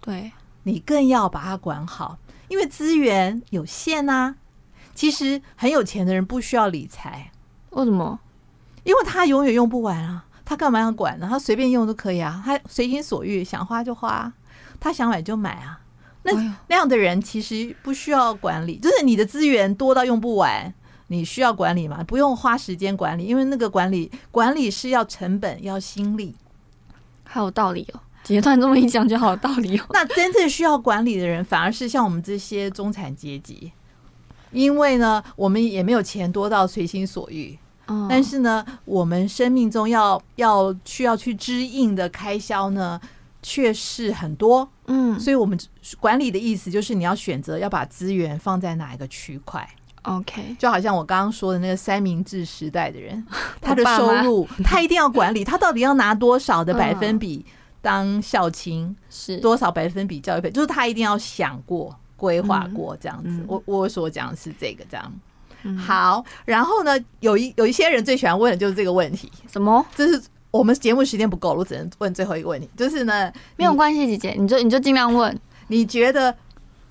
[0.00, 0.32] 对，
[0.64, 4.36] 你更要把它管好，因为资源有限呐。
[4.94, 7.30] 其实很有钱的人不需要理财，
[7.70, 8.18] 为什么？
[8.82, 10.25] 因为他永远用不完啊。
[10.46, 11.26] 他干嘛要管呢？
[11.28, 14.32] 他随便用都可以啊，他随心所欲，想花就花，
[14.80, 15.80] 他想买就买啊。
[16.22, 16.32] 那
[16.68, 20.72] 那样的人其实不需要管理，就是你的资源多到用不完，
[21.08, 22.02] 你需要管理吗？
[22.04, 26.34] 不用花时间管理，因为那个管理管理是要成本要心力，
[27.24, 28.00] 还有道理哦。
[28.22, 29.84] 姐姐突然这么一讲，就好有道理哦。
[29.94, 33.72] 那真正需要管理的人，反而是像我们这些中产阶级，
[34.50, 37.56] 因为呢，我们也没有钱多到随心所欲。
[38.08, 43.00] 但是呢，我们生命中要要需要去支应的开销呢，
[43.42, 44.68] 却是很多。
[44.86, 45.58] 嗯，所以我们
[46.00, 49.68] 管理的意思就是你要选择要把资源放在哪一个区块。
[50.02, 53.26] OK，就好像我刚刚说的那个三明治时代的人，
[53.60, 57.44] 他的收入 他一定要管理，他到底要拿多少的百分比
[57.82, 63.44] 当孝亲，是多少百分比教育费，就是他一定要想过、规划过这样子。
[63.48, 65.12] 我我所讲的是这个这样。
[65.76, 69.84] 好，然后呢，有一有一些人最喜欢问的就是这个问题，什么？
[69.94, 75.36] 就是我们节目时间不够，我只能问最后一个问题，就是呢，没有关系，姐姐，你就你就尽量问。
[75.68, 76.36] 你觉得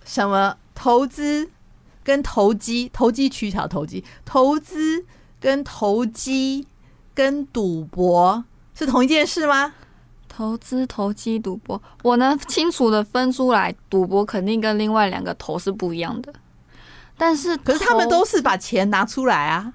[0.04, 1.49] 什么投资
[2.04, 5.06] 跟投机、投机取巧、投机、投资
[5.39, 6.67] 跟投机
[7.13, 9.73] 跟赌博是同一件事吗？
[10.28, 16.34] 投资、投机、赌博，我能清楚的分出来，赌博肯定跟另外两个投是不一样的。
[17.17, 19.71] 但是，可是他们都是把钱拿出来啊，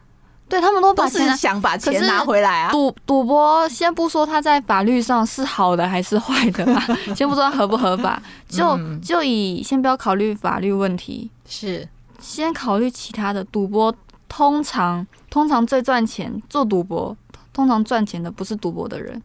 [0.48, 2.70] 对，他们都把钱都是想把钱拿回来啊。
[2.70, 13.42] 赌赌博，先不说他在法律上是好的还是坏的吧， 先不说他合不合法，就就以先不要考虑法律问题，是先考虑其他的。
[13.44, 13.94] 赌博
[14.28, 17.16] 通常通常最赚钱，做赌博
[17.52, 19.22] 通常赚钱的不是赌博的人，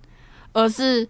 [0.54, 1.08] 而是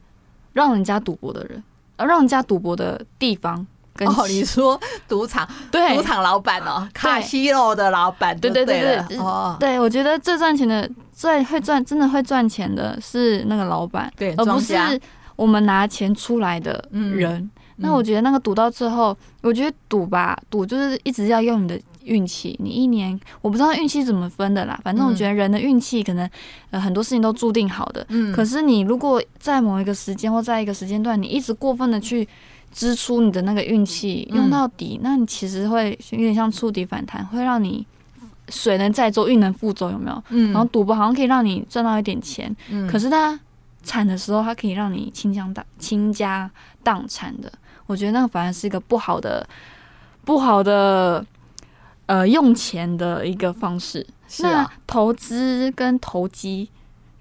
[0.54, 1.64] 让人家赌博的人，
[1.98, 3.68] 而让人家赌博的地方。
[4.04, 4.78] 哦，你说
[5.08, 14.76] 赌场 对赌场老板哦，卡西诺的老板，对对对对，哦，对我觉得最赚钱的、最会赚、真的会赚钱的是那个老板，对，而不是
[15.38, 17.36] 我们拿钱出来的人。
[17.36, 22.60] 嗯、那我觉得那个赌到最后，我觉得赌吧，赌就是一直要用你的运气。
[22.62, 26.30] 你一年我不知道运气怎么分的啦，反正我觉得人的运气可能
[26.72, 28.06] 呃很多事情都注定好的。
[28.10, 32.28] 嗯，可是你如果在某一个时间或在一个时间段，你一直过分的去。
[32.76, 37.88] 支出你的那个运气用到底，嗯，那你其实会有点像触底反弹，会让你
[38.50, 40.24] 水能载舟，运能覆舟，有没有？
[40.28, 40.52] 嗯。
[40.52, 42.86] 然后赌博好像可以让你赚到一点钱，嗯。
[42.86, 43.40] 可是它
[43.82, 46.52] 惨的时候，它可以让你倾家荡倾家
[46.84, 47.50] 荡产的。
[47.86, 49.48] 我觉得那个反而是一个不好的、
[50.26, 51.26] 不好的
[52.08, 54.06] 呃用钱的一个方式。
[54.28, 54.64] 是啊。
[54.64, 56.70] 那投资跟投机，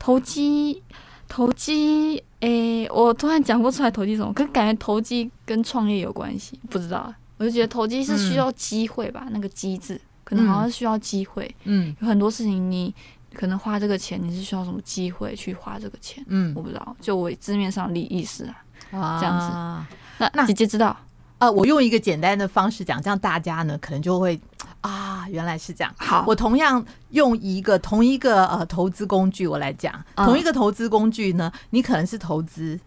[0.01, 0.83] 投机，
[1.29, 2.25] 投机。
[2.45, 7.13] 诶、欸，我突然讲不出来投机什么，可是感觉投机跟创业有关系，不知道。
[7.39, 11.53] 我就觉得投机是需要机会吧，嗯、那个机制可能好像是需要机会。
[11.65, 12.95] 嗯，有很多事情你
[13.33, 16.23] 可能花这个钱，你是需要什么机会去花这个钱？
[16.29, 16.97] 嗯，我不知道。
[17.01, 19.97] 就我字面上的意思啊，啊，这样子。
[20.19, 20.97] 那那姐姐知道？
[21.45, 24.41] 呃，我用一个简单的方式讲，这样大家呢可能就会。
[24.81, 25.95] 啊，原来是这样。
[25.97, 32.79] 好，我同样用一个同一个呃投资工具，我来讲，同一个投资工具呢，你可能是投资，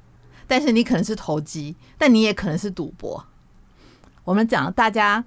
[0.45, 3.25] 但是你可能是投机，但你也可能是赌博。
[4.23, 5.23] 我们讲大家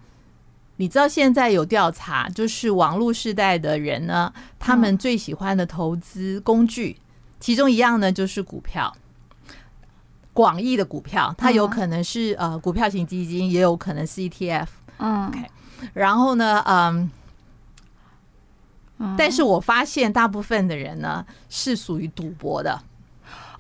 [0.77, 7.03] 你知道现在有调查，就是网络时代的人呢，他们最喜欢的投资工具，嗯、
[7.41, 8.97] 其中一样呢就是股票。
[10.33, 14.67] 广义的股票，它有可能是、嗯、呃股票型基金，也有可能是 ETF。
[14.99, 15.51] 嗯，OK。
[15.95, 17.11] 然后呢，嗯，
[19.17, 22.81] 但是我发现大部分的人呢是属于赌博的。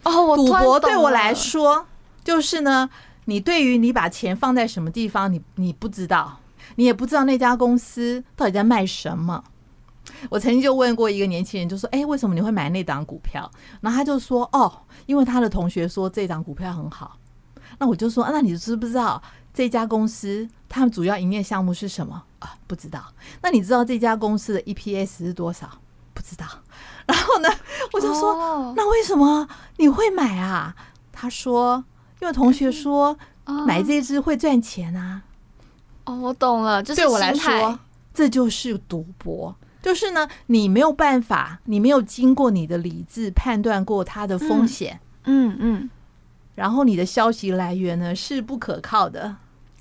[0.04, 1.86] 哦，我赌博对我来说，
[2.22, 2.88] 就是呢，
[3.24, 6.38] 你对于你把钱放在什么地方，你你不知道，
[6.76, 9.42] 你也不知道那家公司到底在卖什么。
[10.28, 13.50] 我曾经就问过一个年轻人，就说：“哎，为什么你会买那档股票？”
[13.80, 14.70] 然后他就说：“哦，
[15.06, 17.16] 因为他的同学说这档股票很好。”
[17.78, 19.22] 那我就说：“那你知不知道
[19.54, 23.02] 这家公司他们主要营业项目是什么？”啊，不知道。
[23.42, 25.70] 那你知道这家公司的 EPS 是多少？
[26.12, 26.46] 不知道。
[27.06, 27.48] 然后呢，
[27.92, 30.74] 我就说：“那为什么你会买啊？”
[31.12, 31.84] 他说
[32.20, 33.16] ：“因为同学说
[33.66, 35.22] 买这只会赚钱啊。”
[36.04, 37.78] 哦，我懂了，就是对我来说，
[38.12, 39.54] 这就是赌博。
[39.82, 45.90] 就是呢，你没有办法，你没有经过你的理智判断过它的风险，嗯嗯，
[46.54, 49.36] 然后你的消息来源呢是不可靠的，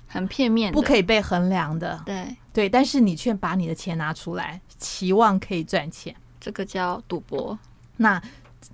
[0.06, 7.58] 很片面，不可以被衡量的，对对，但是你却把你的钱拿出来，期望可以赚钱，这个叫赌博。
[7.98, 8.20] 那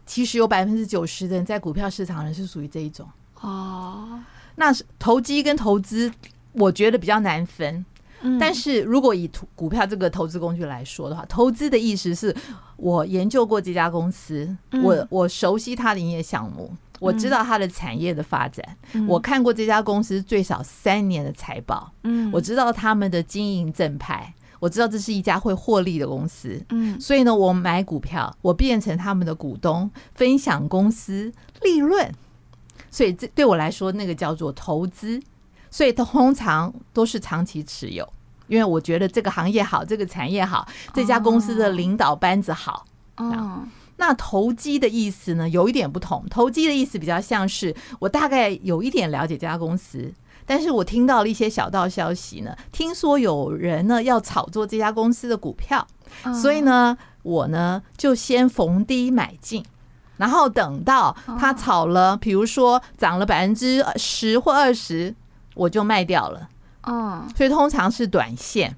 [0.05, 3.09] 其实有百分之九十的人在股票市场人是属于这一种
[3.41, 4.20] 哦。
[4.55, 6.11] 那投机跟投资，
[6.53, 7.85] 我觉得比较难分。
[8.41, 12.35] 但是如果以股票这个投资工具来说的话，投资的意思是
[12.77, 18.64] 我研究过这家公司，我我熟悉它的营业项目，我知道它的产业的发展，
[19.07, 21.93] 我看过这家公司最少三年的财报，
[22.33, 26.61] 我知道他们的经营正派，我知道这是一家会获利的公司，
[26.99, 31.31] 所以呢，我买股票，我变成他们的股东，分享公司
[31.62, 32.11] 利润，
[32.91, 35.21] 所以这对我来说，那个叫做投资。
[35.77, 38.11] 所以通常都是长期持有，
[38.47, 42.87] 因为我觉得这个行业好，这个产业好，这家公司的领导班子好。
[43.18, 43.62] 哦，
[43.99, 46.24] 那投机的意思呢，有一点不同。
[46.31, 50.11] 投机的意思比较像是我大概有一点了解这家公司，
[50.47, 55.87] 但是我听到了一些小道消息呢，听说有人呢要炒作这家公司的股票，
[56.41, 59.62] 所以呢，我呢就先逢低买进，
[60.16, 65.14] 然后等到它炒了，比如说涨了百分之十或二十。
[65.57, 66.49] 我就卖掉了，
[66.83, 68.77] 嗯，所以通常是短线，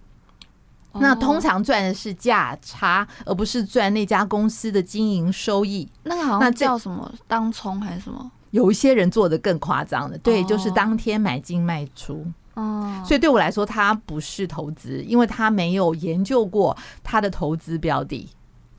[0.92, 5.86] 那通常赚的是价差，而不是赚那家公司的经营收益。
[6.04, 7.12] 那个好像叫什么？
[7.26, 8.30] 当冲还是什么？
[8.52, 12.24] 有一些人做的更夸张的，对，就是当天买进卖出。
[12.54, 18.28] 哦，所以对我来说，它不是投资，因为他没有研究过他的投资标的，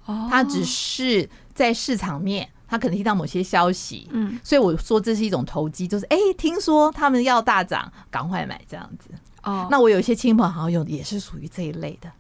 [0.06, 2.50] 哦，他只是在市场面。
[2.70, 9.10] 他可能听到某些消息，嗯，所以我说这是一种投机，就是哎，听说他们要大涨，赶快买这样子。
[9.44, 12.12] 哦，那我有一些亲朋好友也是属于这一类的。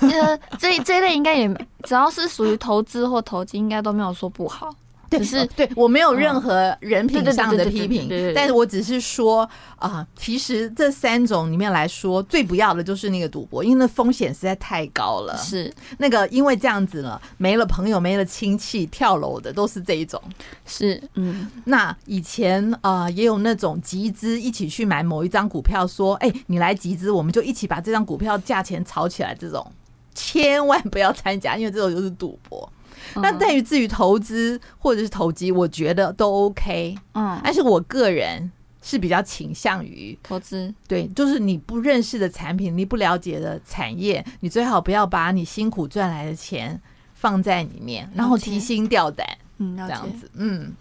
[0.00, 1.48] 呃，这这一类应该也
[1.84, 4.74] 只要是属于投资或投机，应该都没有说不好。
[5.10, 9.42] 只是对我没有任何人品上的批评，但是我只是说
[9.76, 15.36] 啊、呃，其实这三种里面来说，最不要的就是那个赌博，因为那风险实在太高了。
[15.38, 20.20] 是那个因为这样子呢，没了朋友，没了亲戚，跳楼的都是这一种。
[20.66, 29.66] 是嗯，那以前啊、呃，也有那种集资一起去买某一张股票，说哎、欸，你来集资，我们就一起把这张股票价钱炒起来，这种
[30.14, 32.70] 千万不要参加，因为这种就是赌博。
[33.16, 36.96] 那在于至于投资或者是投机，我觉得都 OK。
[37.14, 38.50] 嗯，但是我个人
[38.82, 40.72] 是比较倾向于投资。
[40.86, 46.80] 对，就是你不认识的产品，你不了解的产业，你最好不要把你辛苦赚来的钱
[47.14, 49.26] 放在里面，然后提心吊胆。
[49.58, 50.30] 嗯，这样子。
[50.34, 50.72] 嗯，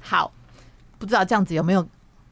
[0.00, 0.32] 好，
[0.98, 1.86] 不知道这样子有没有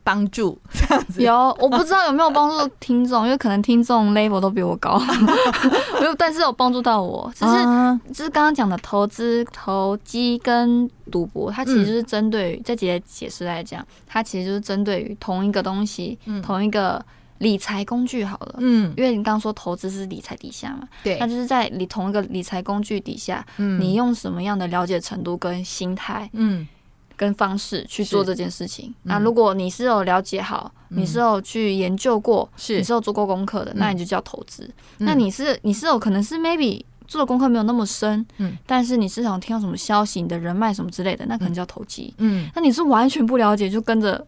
[0.06, 1.20] 帮助这样子。
[1.20, 4.96] 有，我不知道有没有帮助听众， 因为可能听众 level 都比我高，
[5.98, 7.28] 没有，但是有帮助到我。
[7.34, 17.04] 只是，就是刚刚讲的投资、投机跟赌博，它其实就是针对于，再直接解释来讲，它其实就是针对于同一个东西，同一个
[17.38, 18.54] 理财工具好了。
[18.58, 26.68] 嗯，因为你刚刚说投资是理财底下嘛，对，那就是在你同一个理财工具底下，嗯你用什么样的了解程度跟心态，嗯。
[27.16, 28.94] 跟方式去做这件事情。
[29.04, 32.78] 那如果你是有了解好，你是有去研究过，是。
[32.78, 34.70] 你是有做过功课的，那你就叫投资。
[34.98, 42.12] 那你是你是有可能是 maybe 做的功课没有那么深，嗯，但是你是想听到什么消息，你的人脉什么之类的，那可能叫投机。
[42.18, 44.26] 嗯，那你是完全不了解，就跟着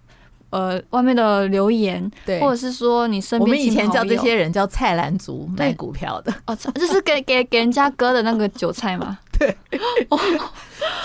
[0.51, 9.19] 呃外面的留言，对，或者是说你身边我们以前叫这些人叫菜篮族卖股票的，哦，就是给给给人家割的那个韭菜吗？
[9.41, 9.57] 对。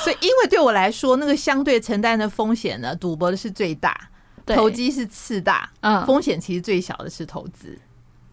[0.04, 4.10] 所以，因为对我来说，那个相对承担的风险呢，赌博的是最大，
[4.46, 7.78] 投机是次大，嗯，风险其实最小的是投资。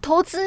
[0.00, 0.38] 投资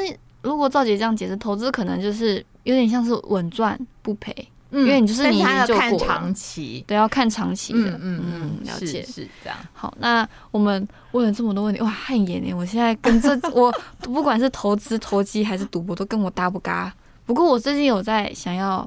[0.42, 4.48] 如果赵姐这样解释，投资可能就是有点像是稳赚不赔。
[4.70, 9.56] 因为你就是你要看长期，对，要看长期的，嗯嗯嗯，了解是，是这样。
[9.72, 12.52] 好，那我们问了这么多问题，哇，汗颜呢！
[12.52, 16.92] 我现在跟这 我不管是投资、投机还是赌博，都跟我搭不嘎。
[17.24, 18.84] 不过我最近有在想要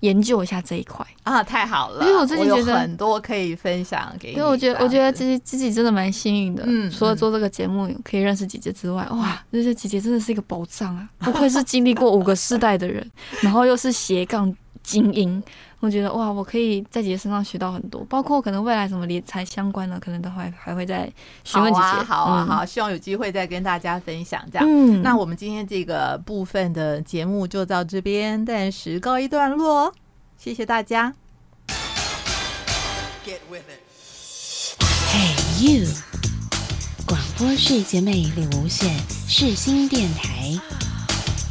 [0.00, 4.36] 研究一下这一块啊，太好了，因为我最近觉得很多可以分享给你。
[4.36, 11.08] 因为我觉得，我觉得自己自己真的蛮幸运的，嗯，除了做这个节目可以认识姐姐之外，哇，这些姐姐真的是一个宝藏啊！
[11.18, 14.54] 不愧是经历过五个世代的人，然后又是斜杠。
[14.86, 15.42] 精英，
[15.80, 21.12] 我觉得哇，我可以在姐姐身上学到很多，包括可能未来什么理财相关的，可能都还还会再
[21.42, 21.84] 询问姐姐。
[21.84, 24.66] 好啊，好啊，好，希望有机会再跟大家分享这样。
[24.66, 29.92] 嗯，那我们今天这个部分的节目就到这边，暂时告一段落，
[30.38, 31.12] 谢谢大家。
[33.26, 33.82] Get with it.
[35.10, 35.88] Hey you，
[37.08, 40.56] 广播是姐妹领无限世新电台，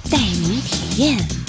[0.09, 1.44] 带你体验。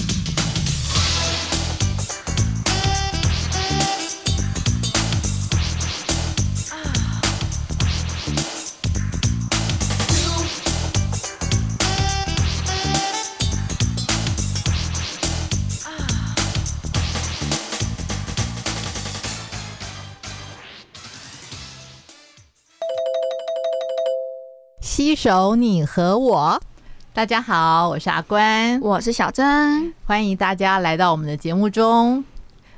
[25.17, 26.61] 携手你和我，
[27.15, 32.23] 大家好，我是阿关，我是小珍，欢迎大家来到我们的节目中。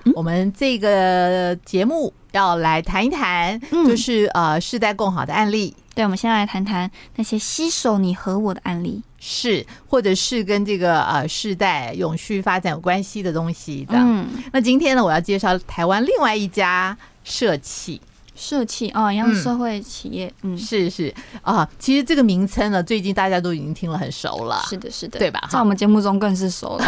[0.04, 5.74] 嗯、我们这个节目要来谈一谈，就是、嗯、呃世代共好的案例。
[5.96, 13.98] 对，我们先来谈谈那些携手你和我的案例，是或者是跟这个呃世代永续发展有关系的东西的。
[13.98, 18.00] 嗯，那今天呢，我要介绍台湾另外一家社企。
[18.38, 21.12] 社企哦，一样社会企业，嗯，嗯是是
[21.42, 25.48] 啊，其实这个名称呢，最近大家都已经听了很熟了，是的，是的，对吧？
[25.50, 26.84] 在我们节目中更是熟了。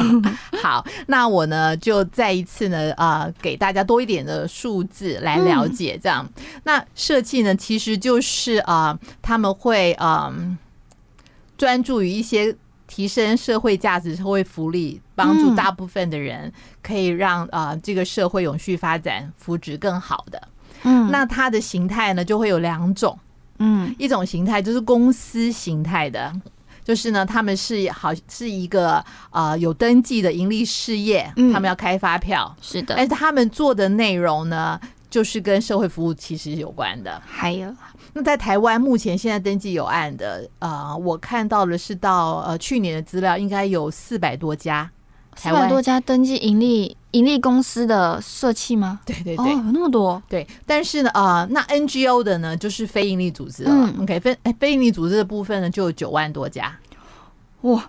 [0.62, 6.26] 好，那我呢就再一次呢啊、呃，给大家多一点的数字来了解这样。
[6.36, 10.58] 嗯、那社企呢，其实就是啊、呃，他们会啊、呃、
[11.58, 16.50] 专注于一些提升社会价值、社会福利，帮助大部分的人，
[16.82, 20.40] 可以让啊、呃、这个社会永续发展、福祉更好的。
[20.82, 23.18] 嗯，那它的形态呢，就会有两种，
[23.58, 26.32] 嗯，一种形态就是公司形态的，
[26.84, 34.78] 就是呢，他们是好是一个呃有登记的盈利事业，他们要开发票，是的，但是他们做的内容呢，
[35.10, 37.20] 就是跟社会服务其实有关的。
[37.26, 37.74] 还有，
[38.12, 44.90] 那在台湾目前现在登记有案的，呃，我看到的是到呃去年的资料，应该有四百多家。
[45.36, 49.00] 四百多家登记盈利盈利公司的社企吗？
[49.04, 50.22] 对对对，哦，有那么多。
[50.28, 53.70] 对，但是呢，啊、呃，那 NGO 的呢，就是非盈利组织了。
[53.70, 56.76] 嗯，OK，非非盈利组织的部分呢，就有九万多家。
[57.62, 57.88] 哇，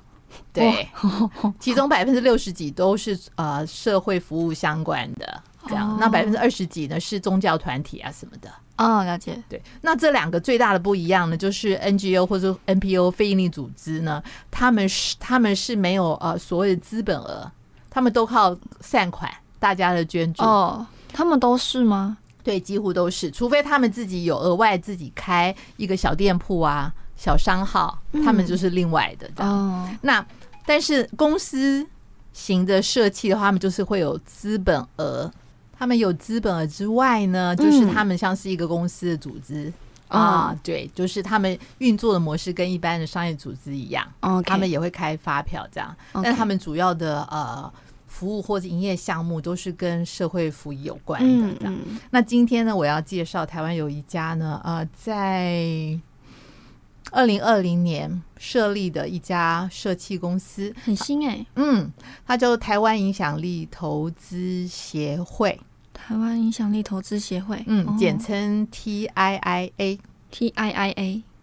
[0.54, 0.88] 对，
[1.60, 5.91] 其中百分之六十几都是呃社会服务相关的，这样。
[5.91, 8.50] 哦、那百分之二十几呢是宗教团体啊什么的。
[8.78, 9.42] 哦，了解。
[9.50, 14.22] 对，那这两个最大的不一样呢，就是 NGO 或者 NPO 非营利组织呢，
[14.52, 17.52] 他们是他们是没有呃所谓的资本额，
[17.90, 20.44] 他们都靠善款，大家的捐助。
[20.44, 22.18] 哦，他们都是吗？
[22.44, 29.52] 对，几乎都是，除非他们自己有额外自己开一个小店铺啊、小商号，他们就是另外的这样。
[29.52, 30.26] 哦，那
[30.66, 31.86] 但是公司
[32.32, 35.32] 型的社企的话，他们就是会有资本额。
[35.78, 39.72] 他们有资本之外呢，就是他们像是一个公司的组织、
[40.10, 47.72] 嗯、啊，对，就是他们运作的模式跟一般的商业组织一样，嗯、他们也会开发票这样，嗯、但他们主要的呃
[48.08, 51.74] 服务或者营业项目都是跟社会福利有关的这样。
[51.74, 56.00] 嗯、那今天呢，我要介绍台湾有一家呢，呃，在
[57.12, 61.91] 二零二零年设立的一家社企公司，很新哎、欸，嗯，
[62.26, 65.60] 它叫台湾影响力投资协会。
[65.93, 69.91] 台湾影响力投资协会，嗯，简称 TIIA，TIIA，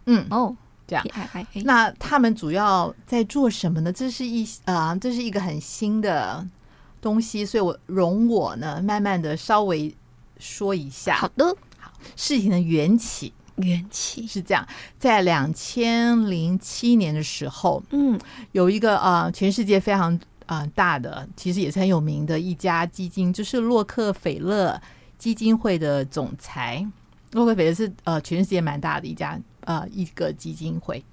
[0.05, 0.55] 嗯，哦，
[0.87, 1.63] 这样，TIIA。
[1.65, 3.91] 那他们主要在做什么呢？
[3.91, 6.47] 这是一啊、呃，这是一个很新的
[7.01, 9.93] 东西，所以我容我呢，慢慢的稍微
[10.39, 11.15] 说一下。
[11.17, 11.45] 好的，
[11.77, 18.19] 好，事情的缘起，缘起是这样，在两千零七年的时候，嗯，
[18.51, 20.19] 有一个啊、呃，全世界非常。
[20.47, 24.79] 啊、呃，大的其实也是很有名的一家基金，就是洛克菲勒
[25.17, 26.87] 基金会的总裁。
[27.31, 31.03] 洛克菲勒是呃全世界蛮大的一家呃一个基金会。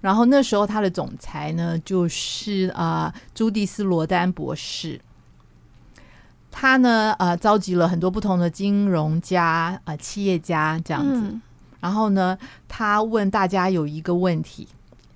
[0.00, 5.00] 然后那时候他的总裁呢，就是啊、呃、朱蒂斯罗丹博士。
[6.52, 11.22] 他呢呃召集了很多不同的金融家啊、呃、企业家这样子。
[11.24, 11.42] 嗯、
[11.80, 14.68] 然后呢，他问大家有一个问题。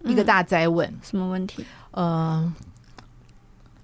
[0.05, 0.93] 一个大灾问。
[1.01, 1.65] 什么问题？
[1.93, 2.53] 呃，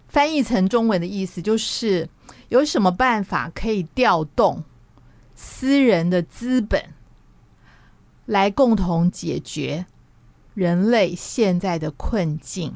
[0.08, 2.08] 翻译成中文的意思就是
[2.48, 4.64] 有什么办法可以调动
[5.36, 6.86] 私人的资本
[8.26, 9.86] 来共同解决
[10.54, 12.74] 人类现在的困境？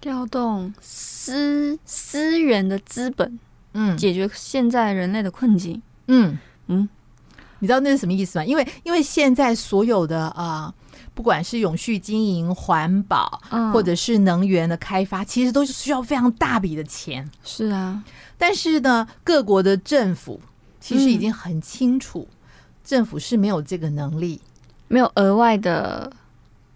[0.00, 3.40] 调动私私人的资本，
[3.72, 5.82] 嗯，解决现在人类的困境。
[6.06, 6.88] 嗯嗯，
[7.62, 8.44] 你知道那是什么意思吗？
[8.44, 10.74] 因为因为现在所有的啊、呃，
[11.14, 13.40] 不管是永续经营、环保，
[13.72, 17.30] 或者是能源的开发，其实都是需要非常大笔的钱。
[17.44, 18.02] 是啊，
[18.36, 20.40] 但是呢，各国的政府
[20.80, 22.26] 其实已经很清楚，
[22.82, 24.40] 政府是没有这个能力，
[24.88, 26.12] 没有额外的。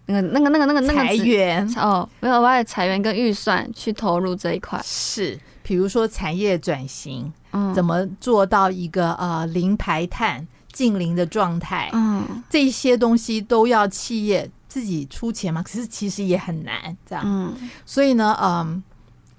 [0.09, 4.81] 那个、那个、那个、那个、那个裁员哦，没有额外的裁员跟预算去投入这一块。
[4.85, 11.89] 是，比如说产业转型，嗯，怎么做到一个呃零排碳、净零的状态？
[11.95, 15.63] 嗯，这些东西都要企业自己出钱嘛？
[15.63, 17.25] 可是其实也很难，这样。
[17.25, 17.55] 嗯，
[17.87, 18.83] 所以呢，嗯，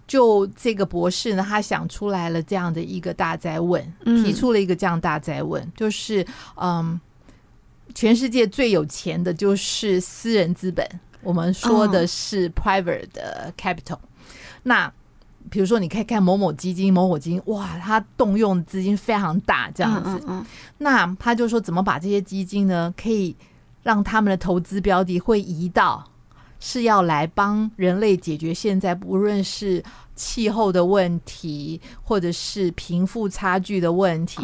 [0.07, 6.25] 就这个博士呢，他想出来了这样的一个大灾问，提出了一个这样大灾问，就是
[6.55, 6.99] 嗯。
[7.95, 10.85] 全世界最有钱的就是私人资本，
[11.23, 13.93] 我们说的是 private 的 capital。
[13.93, 13.99] Oh.
[14.63, 14.93] 那
[15.49, 20.09] 比如说，你可以看某某基金，某某基金，哇，它动用资金非常大，这样子。
[20.09, 20.45] 嗯嗯嗯。
[20.77, 23.35] 那他就说，怎么把这些基金呢，可以
[23.83, 26.03] 让他们的投资标的会移到
[26.59, 29.83] 是要来帮人类解决现在不论是。
[30.17, 34.41] 气候的问题，或者是贫富差距的问题，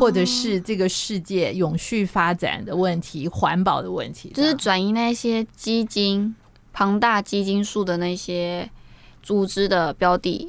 [0.00, 6.34] 或者是这个世界永续发展的问题、环保的问题，就是转移那些基金
[6.72, 8.66] 庞大基金数的那些
[9.22, 10.48] 组织的标的、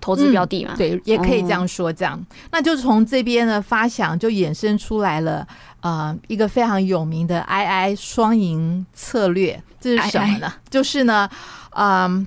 [0.00, 0.74] 投资标的嘛？
[0.76, 1.92] 对，也可以这样说。
[1.92, 5.46] 这样，那就从这边的发想就衍生出来了，
[5.80, 10.52] 呃，一个非常有名的 II 双赢策略，这是什么呢？
[10.70, 11.28] 就是呢，
[11.70, 12.26] 嗯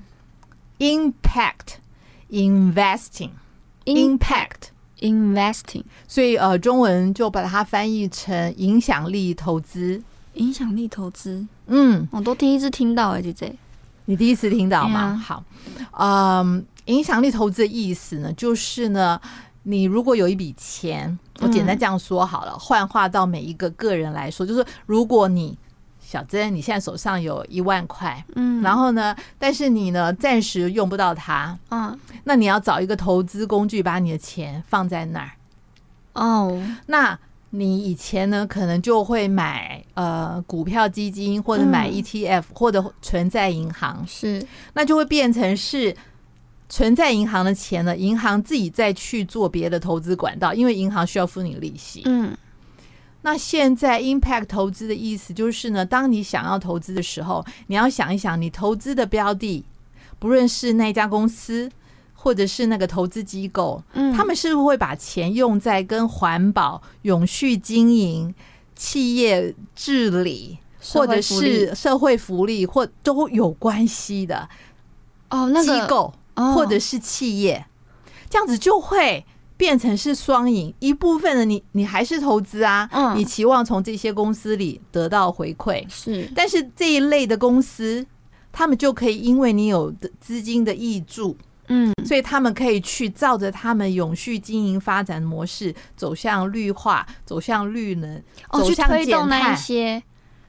[0.78, 1.76] ，impact。
[2.34, 3.28] Investing,
[3.84, 4.70] impact,
[5.00, 10.02] investing，所以呃，中文就把它翻译成影响力投资。
[10.36, 13.54] 影响力投资，嗯，我都第一次听到哎，姐姐，
[14.12, 15.16] 你第一次听到吗？
[15.16, 15.42] 好，
[15.92, 19.18] 嗯，影响力投资的意思呢，就是呢，
[19.62, 25.58] 你如果有一笔钱，我简单这样说好了，幻化到每一个个人来说，就是如果你。
[26.04, 35.30] 小珍，你现在手上有一万块，嗯，然后呢，但是你呢，暂时用不到它，嗯，那你要找一个投资工具，把你的钱放在那儿，
[36.12, 37.18] 哦，那
[37.54, 44.42] 你以前呢，可能就会买呃股票基金，或者买 ETF，或者存在银行，是，
[44.72, 45.94] 那就会变成是
[46.70, 52.34] 存在银行的钱呢，银行自己再去做别的投资管道，因为银行需要付你利息，嗯。
[53.24, 59.64] 那现在 impact 投资的意思就是呢，当你想要投资的时候，你要想一想，你投资的标的，
[60.18, 61.70] 不论是那家公司，
[62.22, 68.32] 或者是那个投资机构，嗯，他们是不是会把钱用在跟环保、永续经营、
[68.76, 70.58] 企业治理，
[70.92, 74.48] 或者是社会福利或都有关系的？
[75.30, 76.14] 哦，那个机构
[76.54, 77.66] 或者是企业，
[78.30, 79.24] 这样子就会。
[79.54, 85.84] 变成是双赢，一部分的你你还是投资啊，嗯，你期望从这些公司里得到回馈。
[85.88, 88.04] 是，但是这一类的公司，
[88.50, 91.36] 他们就可以因为你有的资金的挹注，
[91.68, 98.16] 嗯，所以他们可以去照着他们永续经营发展模式走向绿化，走向绿能，
[98.50, 100.02] 哦，走向推动那一些，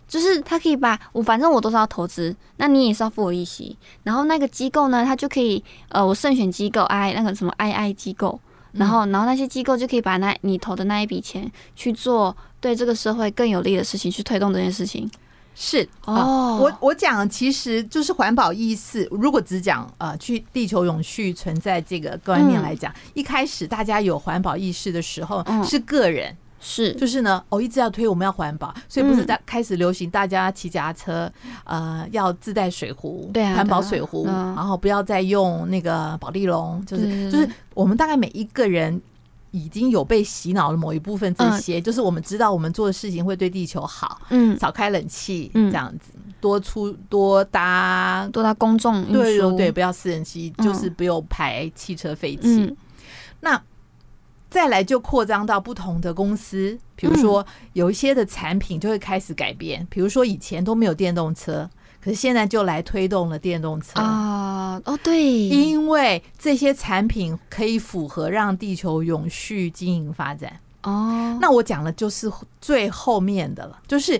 [0.07, 8.39] 就是他可以把我反正我都是要投资，那你也是要付我利息，然后那个机构呢，他就可以呃，我慎选机构，I 那个什么 II 机构。
[8.73, 15.07] 然后，然后那些机构就可以把那你投的那一笔钱去做对这个社会更有利的事情，去推动这件事情。
[15.55, 19.07] 是哦，我我讲其实就是环保意识。
[19.11, 26.35] 如果只讲呃，去地球永续存在这个观念来讲，一开始大家有环保意识的时候是个人。
[26.65, 31.29] 是，就是呢，我、哦、一直要推我们要环保，所以不是在开始流行大家骑脚踏车，
[31.65, 39.01] 呃，要自带水壶，对啊，环保水壶，然后不要再用那个保丽龙，就是就是我们大概每一个人
[39.53, 52.75] 已经有被洗脑了某一部分这些，就是我们知道我们做的事情会对地球好，嗯，少开冷气，这样子，多出多搭多搭公众运输，对对对，不要私人机，就是不用排汽车废气，
[53.39, 53.61] 那。
[54.49, 57.43] 再来就扩张到不同的公司，比如说
[57.73, 61.67] 有一些的产品就会开始改变，比如说以前都没有电动车，
[62.03, 64.81] 可是现在就来推动了电动车啊！
[64.83, 71.37] 哦，对，因为这些产品可以符合让地球永续经营发展哦。
[71.39, 72.29] 那我讲的就是
[72.59, 74.19] 最后面的了，就是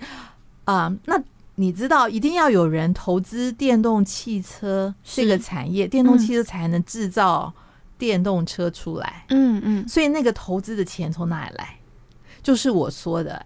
[0.64, 1.22] 啊，那
[1.56, 7.52] 你知道，一定要有人投资电动汽车这个产业，电动汽车才能制造
[7.98, 9.26] 电动车出来。
[9.30, 11.78] 嗯嗯，所以那个投资的钱从哪里来？
[12.42, 13.46] 就是我说的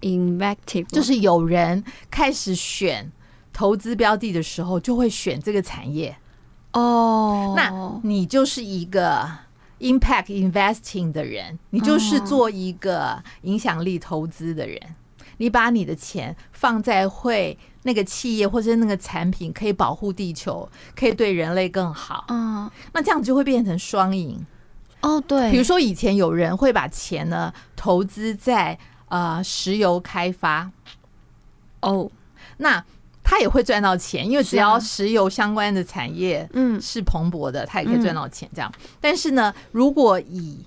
[0.00, 3.10] impact，invective，invective，就是有人开始选
[3.52, 6.16] 投资标的的时候，就会选这个产业。
[6.72, 9.28] 哦，那你就是一个
[9.80, 14.80] impact investing 的人，你就是做一个影响力投资的人。
[15.38, 24.44] 你把你的钱放在会那个企业或者那个产品可以保护地球，可以对人类更好，嗯，那这样子就会变成双赢。
[25.00, 28.78] 哦，对，比如说以前有人会把钱呢投资在
[29.10, 30.70] 呃石油开发，
[31.82, 32.10] 哦，
[32.56, 32.82] 那
[33.22, 36.80] 他也会赚到钱，因为只要石油相关的产业嗯。
[36.80, 38.48] 是蓬勃的，他也可以赚到钱。
[38.52, 40.64] 这样，但是呢，如果以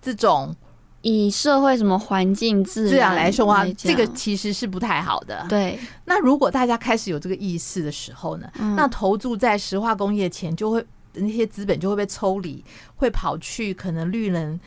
[0.00, 0.54] 这种
[1.02, 5.44] 以社会什么环境自然来说的话，这个其实是不太好的。
[5.48, 10.84] 对，那如果大家开始有这个意识的时候呢，那投注在石化工业前就会
[11.14, 12.64] 那些资本就会被抽离，
[12.96, 14.58] 会跑去可能绿能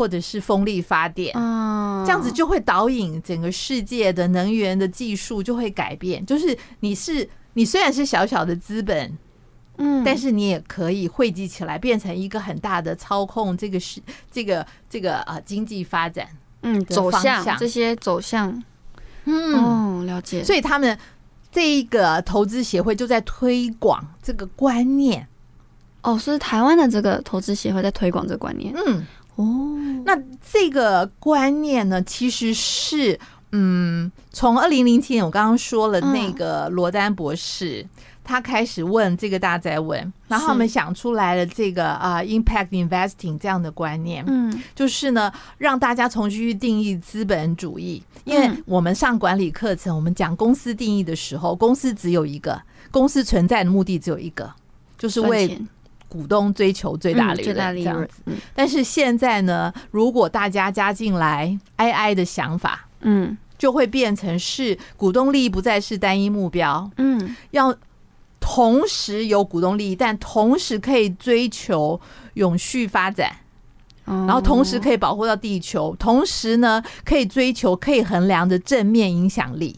[0.00, 1.30] 或者是风力发电。
[1.36, 6.24] 嗯，这样子就会导引整个世界的能源的技术就会改变。
[6.24, 9.18] 就是你是你虽然是小小的资本。
[9.76, 16.26] 嗯，但是你也可以汇集起来，变成一个很大的操控这个是这个这个呃经济发展
[16.62, 17.56] 嗯走向。
[17.58, 18.62] 这些走向。
[19.26, 19.54] 嗯。
[19.54, 20.98] 哦了解，所以他们
[21.52, 25.28] 这一个投资协会就在推广这个观念。
[26.02, 28.74] 哦，所以台湾的这个投资协会在推广这个观念。
[28.74, 29.06] 嗯
[29.40, 30.16] 哦，那
[30.52, 33.18] 这个观念呢，其实是
[33.52, 37.86] 嗯从二零零七年我刚刚说了那个罗丹博士。
[38.22, 52.60] 他开始问这个大在问，然后我们想出来了这个啊 impact investing 这样的观念，嗯，就是呢让大家重新去定义资本主义，因为我们上管理课程，我们讲公司定义的时候，公司只有一个，
[52.92, 54.48] 公司存在的目的只有一个，
[54.96, 55.60] 就是为
[56.10, 58.22] 股东追求最大利润这样子。
[58.54, 67.74] 但是现在呢，如果大家加进来 II 的想法，嗯，就会变成是股东利益不再是单一目标，嗯，要。
[68.42, 72.00] 同时有股东利益，但同时可以追求
[72.34, 73.30] 永续发展，
[74.06, 79.76] 然后同时可以保护到地球，同时呢可以追求可以衡量的正面影响力。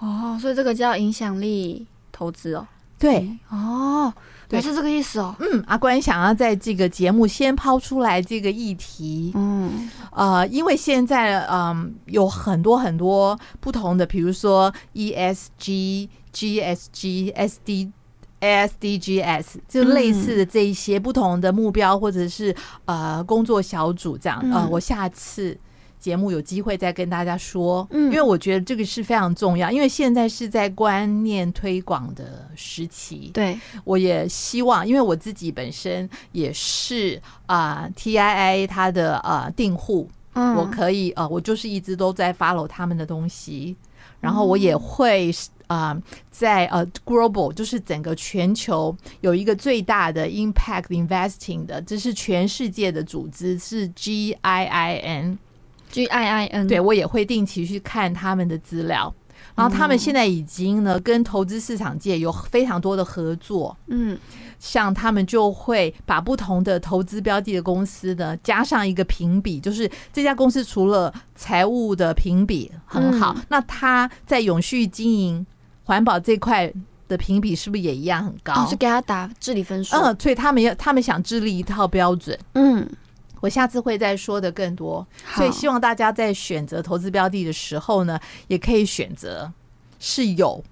[0.00, 2.68] 哦，所以这个叫影响力投资哦。
[2.98, 4.12] 对，哦，
[4.48, 5.34] 对，是这个意思哦。
[5.40, 9.32] 嗯，阿关想要在这个节目先抛出来这个议题。
[9.34, 16.08] 嗯，呃，因为现在嗯有很多很多不同的，比如说 ESG。
[16.30, 17.90] G S G S D
[18.40, 24.38] ASDGs 就类似的这一些不同的目标，或者是呃工作小组这样。
[24.52, 25.56] 呃，我下次
[25.98, 27.86] 节目有机会再跟大家说。
[27.90, 33.30] 嗯，因为我觉得这个是非常重要，因为现在是在观念推广的时期。
[33.34, 43.76] 对，我也希望，因为我自己本身也是啊 T I I 它的呃订户，嗯我可以呃，我就是一直都在 follow 他们的东西，
[44.20, 45.32] 然后我也会。
[45.68, 53.86] 啊、呃，在呃，global 就是整个全球有一个最大的 impact investing 的，这是全世界的组织，是
[55.90, 59.14] G I I N，对，我也会定期去看他们的资料。
[59.54, 63.76] 然后他们现在已经呢，跟投资市场界有非常多的合作。
[63.88, 64.16] 嗯，
[64.60, 75.46] 像他们就会把不同的投资标的的公司呢，加上一个评比，就是这家公司除了财务的评比很好，那他在永续经营。
[75.84, 76.70] 环保这块
[77.08, 78.66] 的评比是不是也一样很高？
[78.66, 79.96] 就给他打治理分数。
[79.96, 82.38] 嗯，所以他们要，他们想制立一套标准。
[82.52, 82.86] 嗯，
[83.40, 85.06] 我下次会再说的更多。
[85.34, 89.52] 所以希望大家在选择投资标的的时候呢，也可以选择
[89.98, 90.62] 是有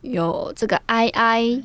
[0.00, 1.64] 有这个 II，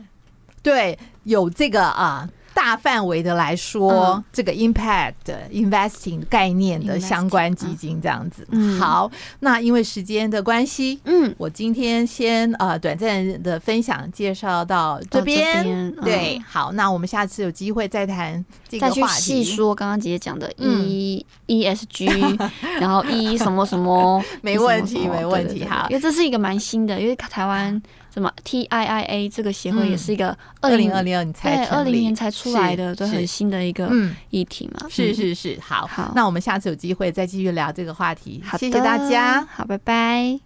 [0.62, 2.30] 对，有这个啊。
[2.54, 5.14] 大范围的来说，嗯、这个 impact
[5.52, 8.48] investing 概念的相关基金这样子。
[8.52, 15.92] 嗯、好，那因为时间的关系，嗯，我今天先呃短暂的分享介绍到这边。
[16.04, 22.50] 对，好，那我们下次有机会再谈这个话题，再去细说刚刚姐姐讲的 E、嗯、ESG，
[22.80, 25.66] 然后 E 什么什么，没问题，没问题。
[25.66, 27.82] 好，因为这是一个蛮新的，因为台湾。
[28.14, 33.92] 什么 TIIA 这个协会也是一个二零二零年才二零年才出来的，都很新的一个
[34.30, 34.88] 议题嘛。
[34.88, 38.44] 是是是，好，好，那我们下次有机会再继续聊这个话题。
[38.60, 40.40] 谢谢大家，好，拜拜。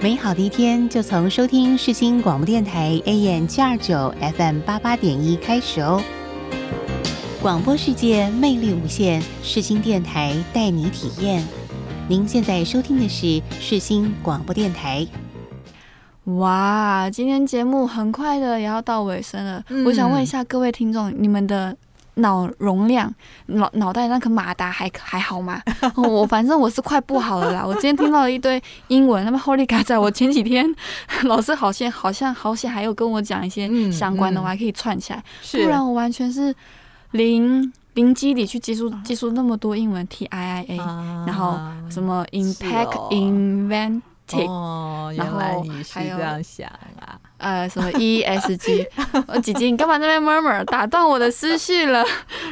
[0.00, 6.02] 美好的一天就从收听世新广播电台 AM 七二九 FM 八八点一开始哦。
[7.40, 11.46] 广播世界魅力无限，世新电台带你体验。
[12.08, 15.06] 您现在收听的是世新广播电台。
[16.26, 19.62] 哇，今天节目很快的也要到尾声了。
[19.68, 21.76] 嗯、我想问一下各位听众，你们的
[22.14, 23.14] 脑容量、
[23.46, 25.62] 脑脑袋那颗马达还还好吗？
[25.96, 27.64] 我反正我是快不好了啦。
[27.64, 30.66] 我今天听到了一堆英文，那么 Holy God，在我前几天
[31.24, 35.22] 老师好像好像好像还有跟我讲一些相关的，我还可以串起来。
[35.52, 36.52] 不然我完全是
[37.12, 40.76] 零零基底去接触接触那么多英文 T I I A，
[41.24, 41.56] 然后
[41.88, 44.00] 什么 impact invent。
[44.34, 46.68] 哦，原来你是这样想
[47.00, 47.18] 啊？
[47.38, 48.86] 呃，什么 E S G？
[49.28, 52.04] 我姐姐，你干嘛在那边 murmur，打断我的思绪了？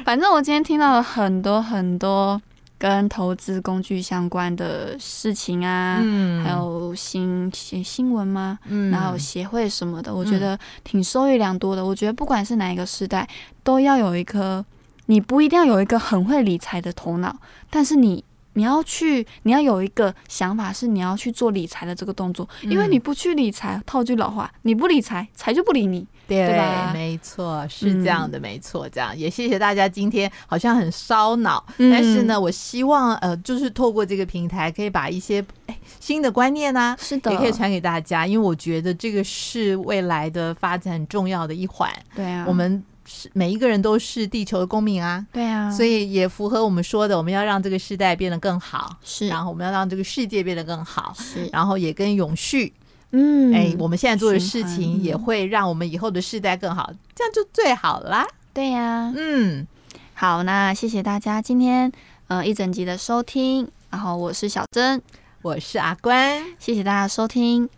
[0.05, 2.41] 反正我今天听到了很多很多
[2.79, 8.59] 跟投资工具相关的事情啊，嗯，还有新新新闻吗？
[8.69, 11.85] 嗯，然后协会什么的，我觉得挺受益良多的。
[11.85, 13.27] 我觉得不管是哪一个时代，
[13.63, 14.65] 都要有一颗，
[15.07, 17.35] 你不一定要有一个很会理财的头脑，
[17.71, 18.23] 但是你。
[18.55, 26.91] 你要去，你要有一个想法，是你要去做理财的这个动作，因为你不去理财，套句老话，你不理财，财就不理你，对，对吧？
[26.93, 42.83] 没错，是这样的，嗯、没错，这样也谢谢大家今天好像很烧脑，嗯、但是呢，我希望呃，就是透过这个平台，可以把一些哎新的观念呢、啊，是的，也可以传给大家，因为我觉得这个是未来的发展很重要的一环，对啊，我们。
[43.07, 52.73] 是每一个人都是地球的公民啊，对啊，所以也符合我们说的，我们要让这个时代变得更好，是，然后我们要让这个世界变得更好，是，然后也跟永续，
[53.11, 58.27] 嗯，哎，我们现在做的事情也会让我们以后的世代更好，这样就最好啦。
[58.53, 59.67] 对呀，嗯，
[60.15, 61.93] 好，那谢谢大家今天
[62.29, 65.03] 呃一整集的收听，然后我是小珍，
[65.43, 67.69] 我是阿关，谢谢大家收听，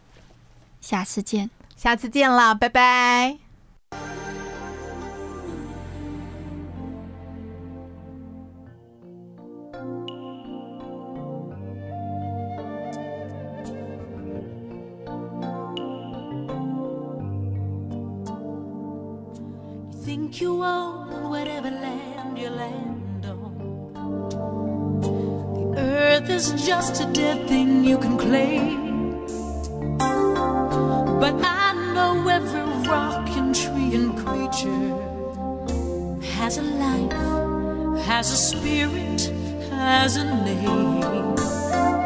[0.81, 3.39] 下次见，下次见啦，拜拜。
[20.07, 25.01] think you own whatever land you land on.
[25.75, 29.27] The earth is just a dead thing you can claim.
[31.19, 34.95] But I know every rock and tree and creature
[36.37, 39.21] has a life, has a spirit,
[39.71, 41.35] has a name.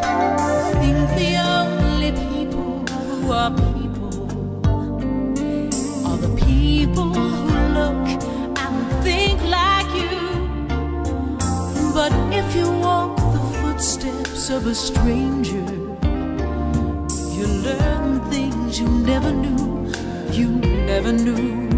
[0.03, 4.15] I think the only people who are people
[6.09, 7.50] are the people who
[7.81, 8.09] look
[8.63, 10.17] and think like you.
[11.97, 15.69] But if you walk the footsteps of a stranger,
[17.37, 19.93] you learn things you never knew,
[20.39, 20.49] you
[20.93, 21.70] never knew.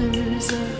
[0.00, 0.79] loser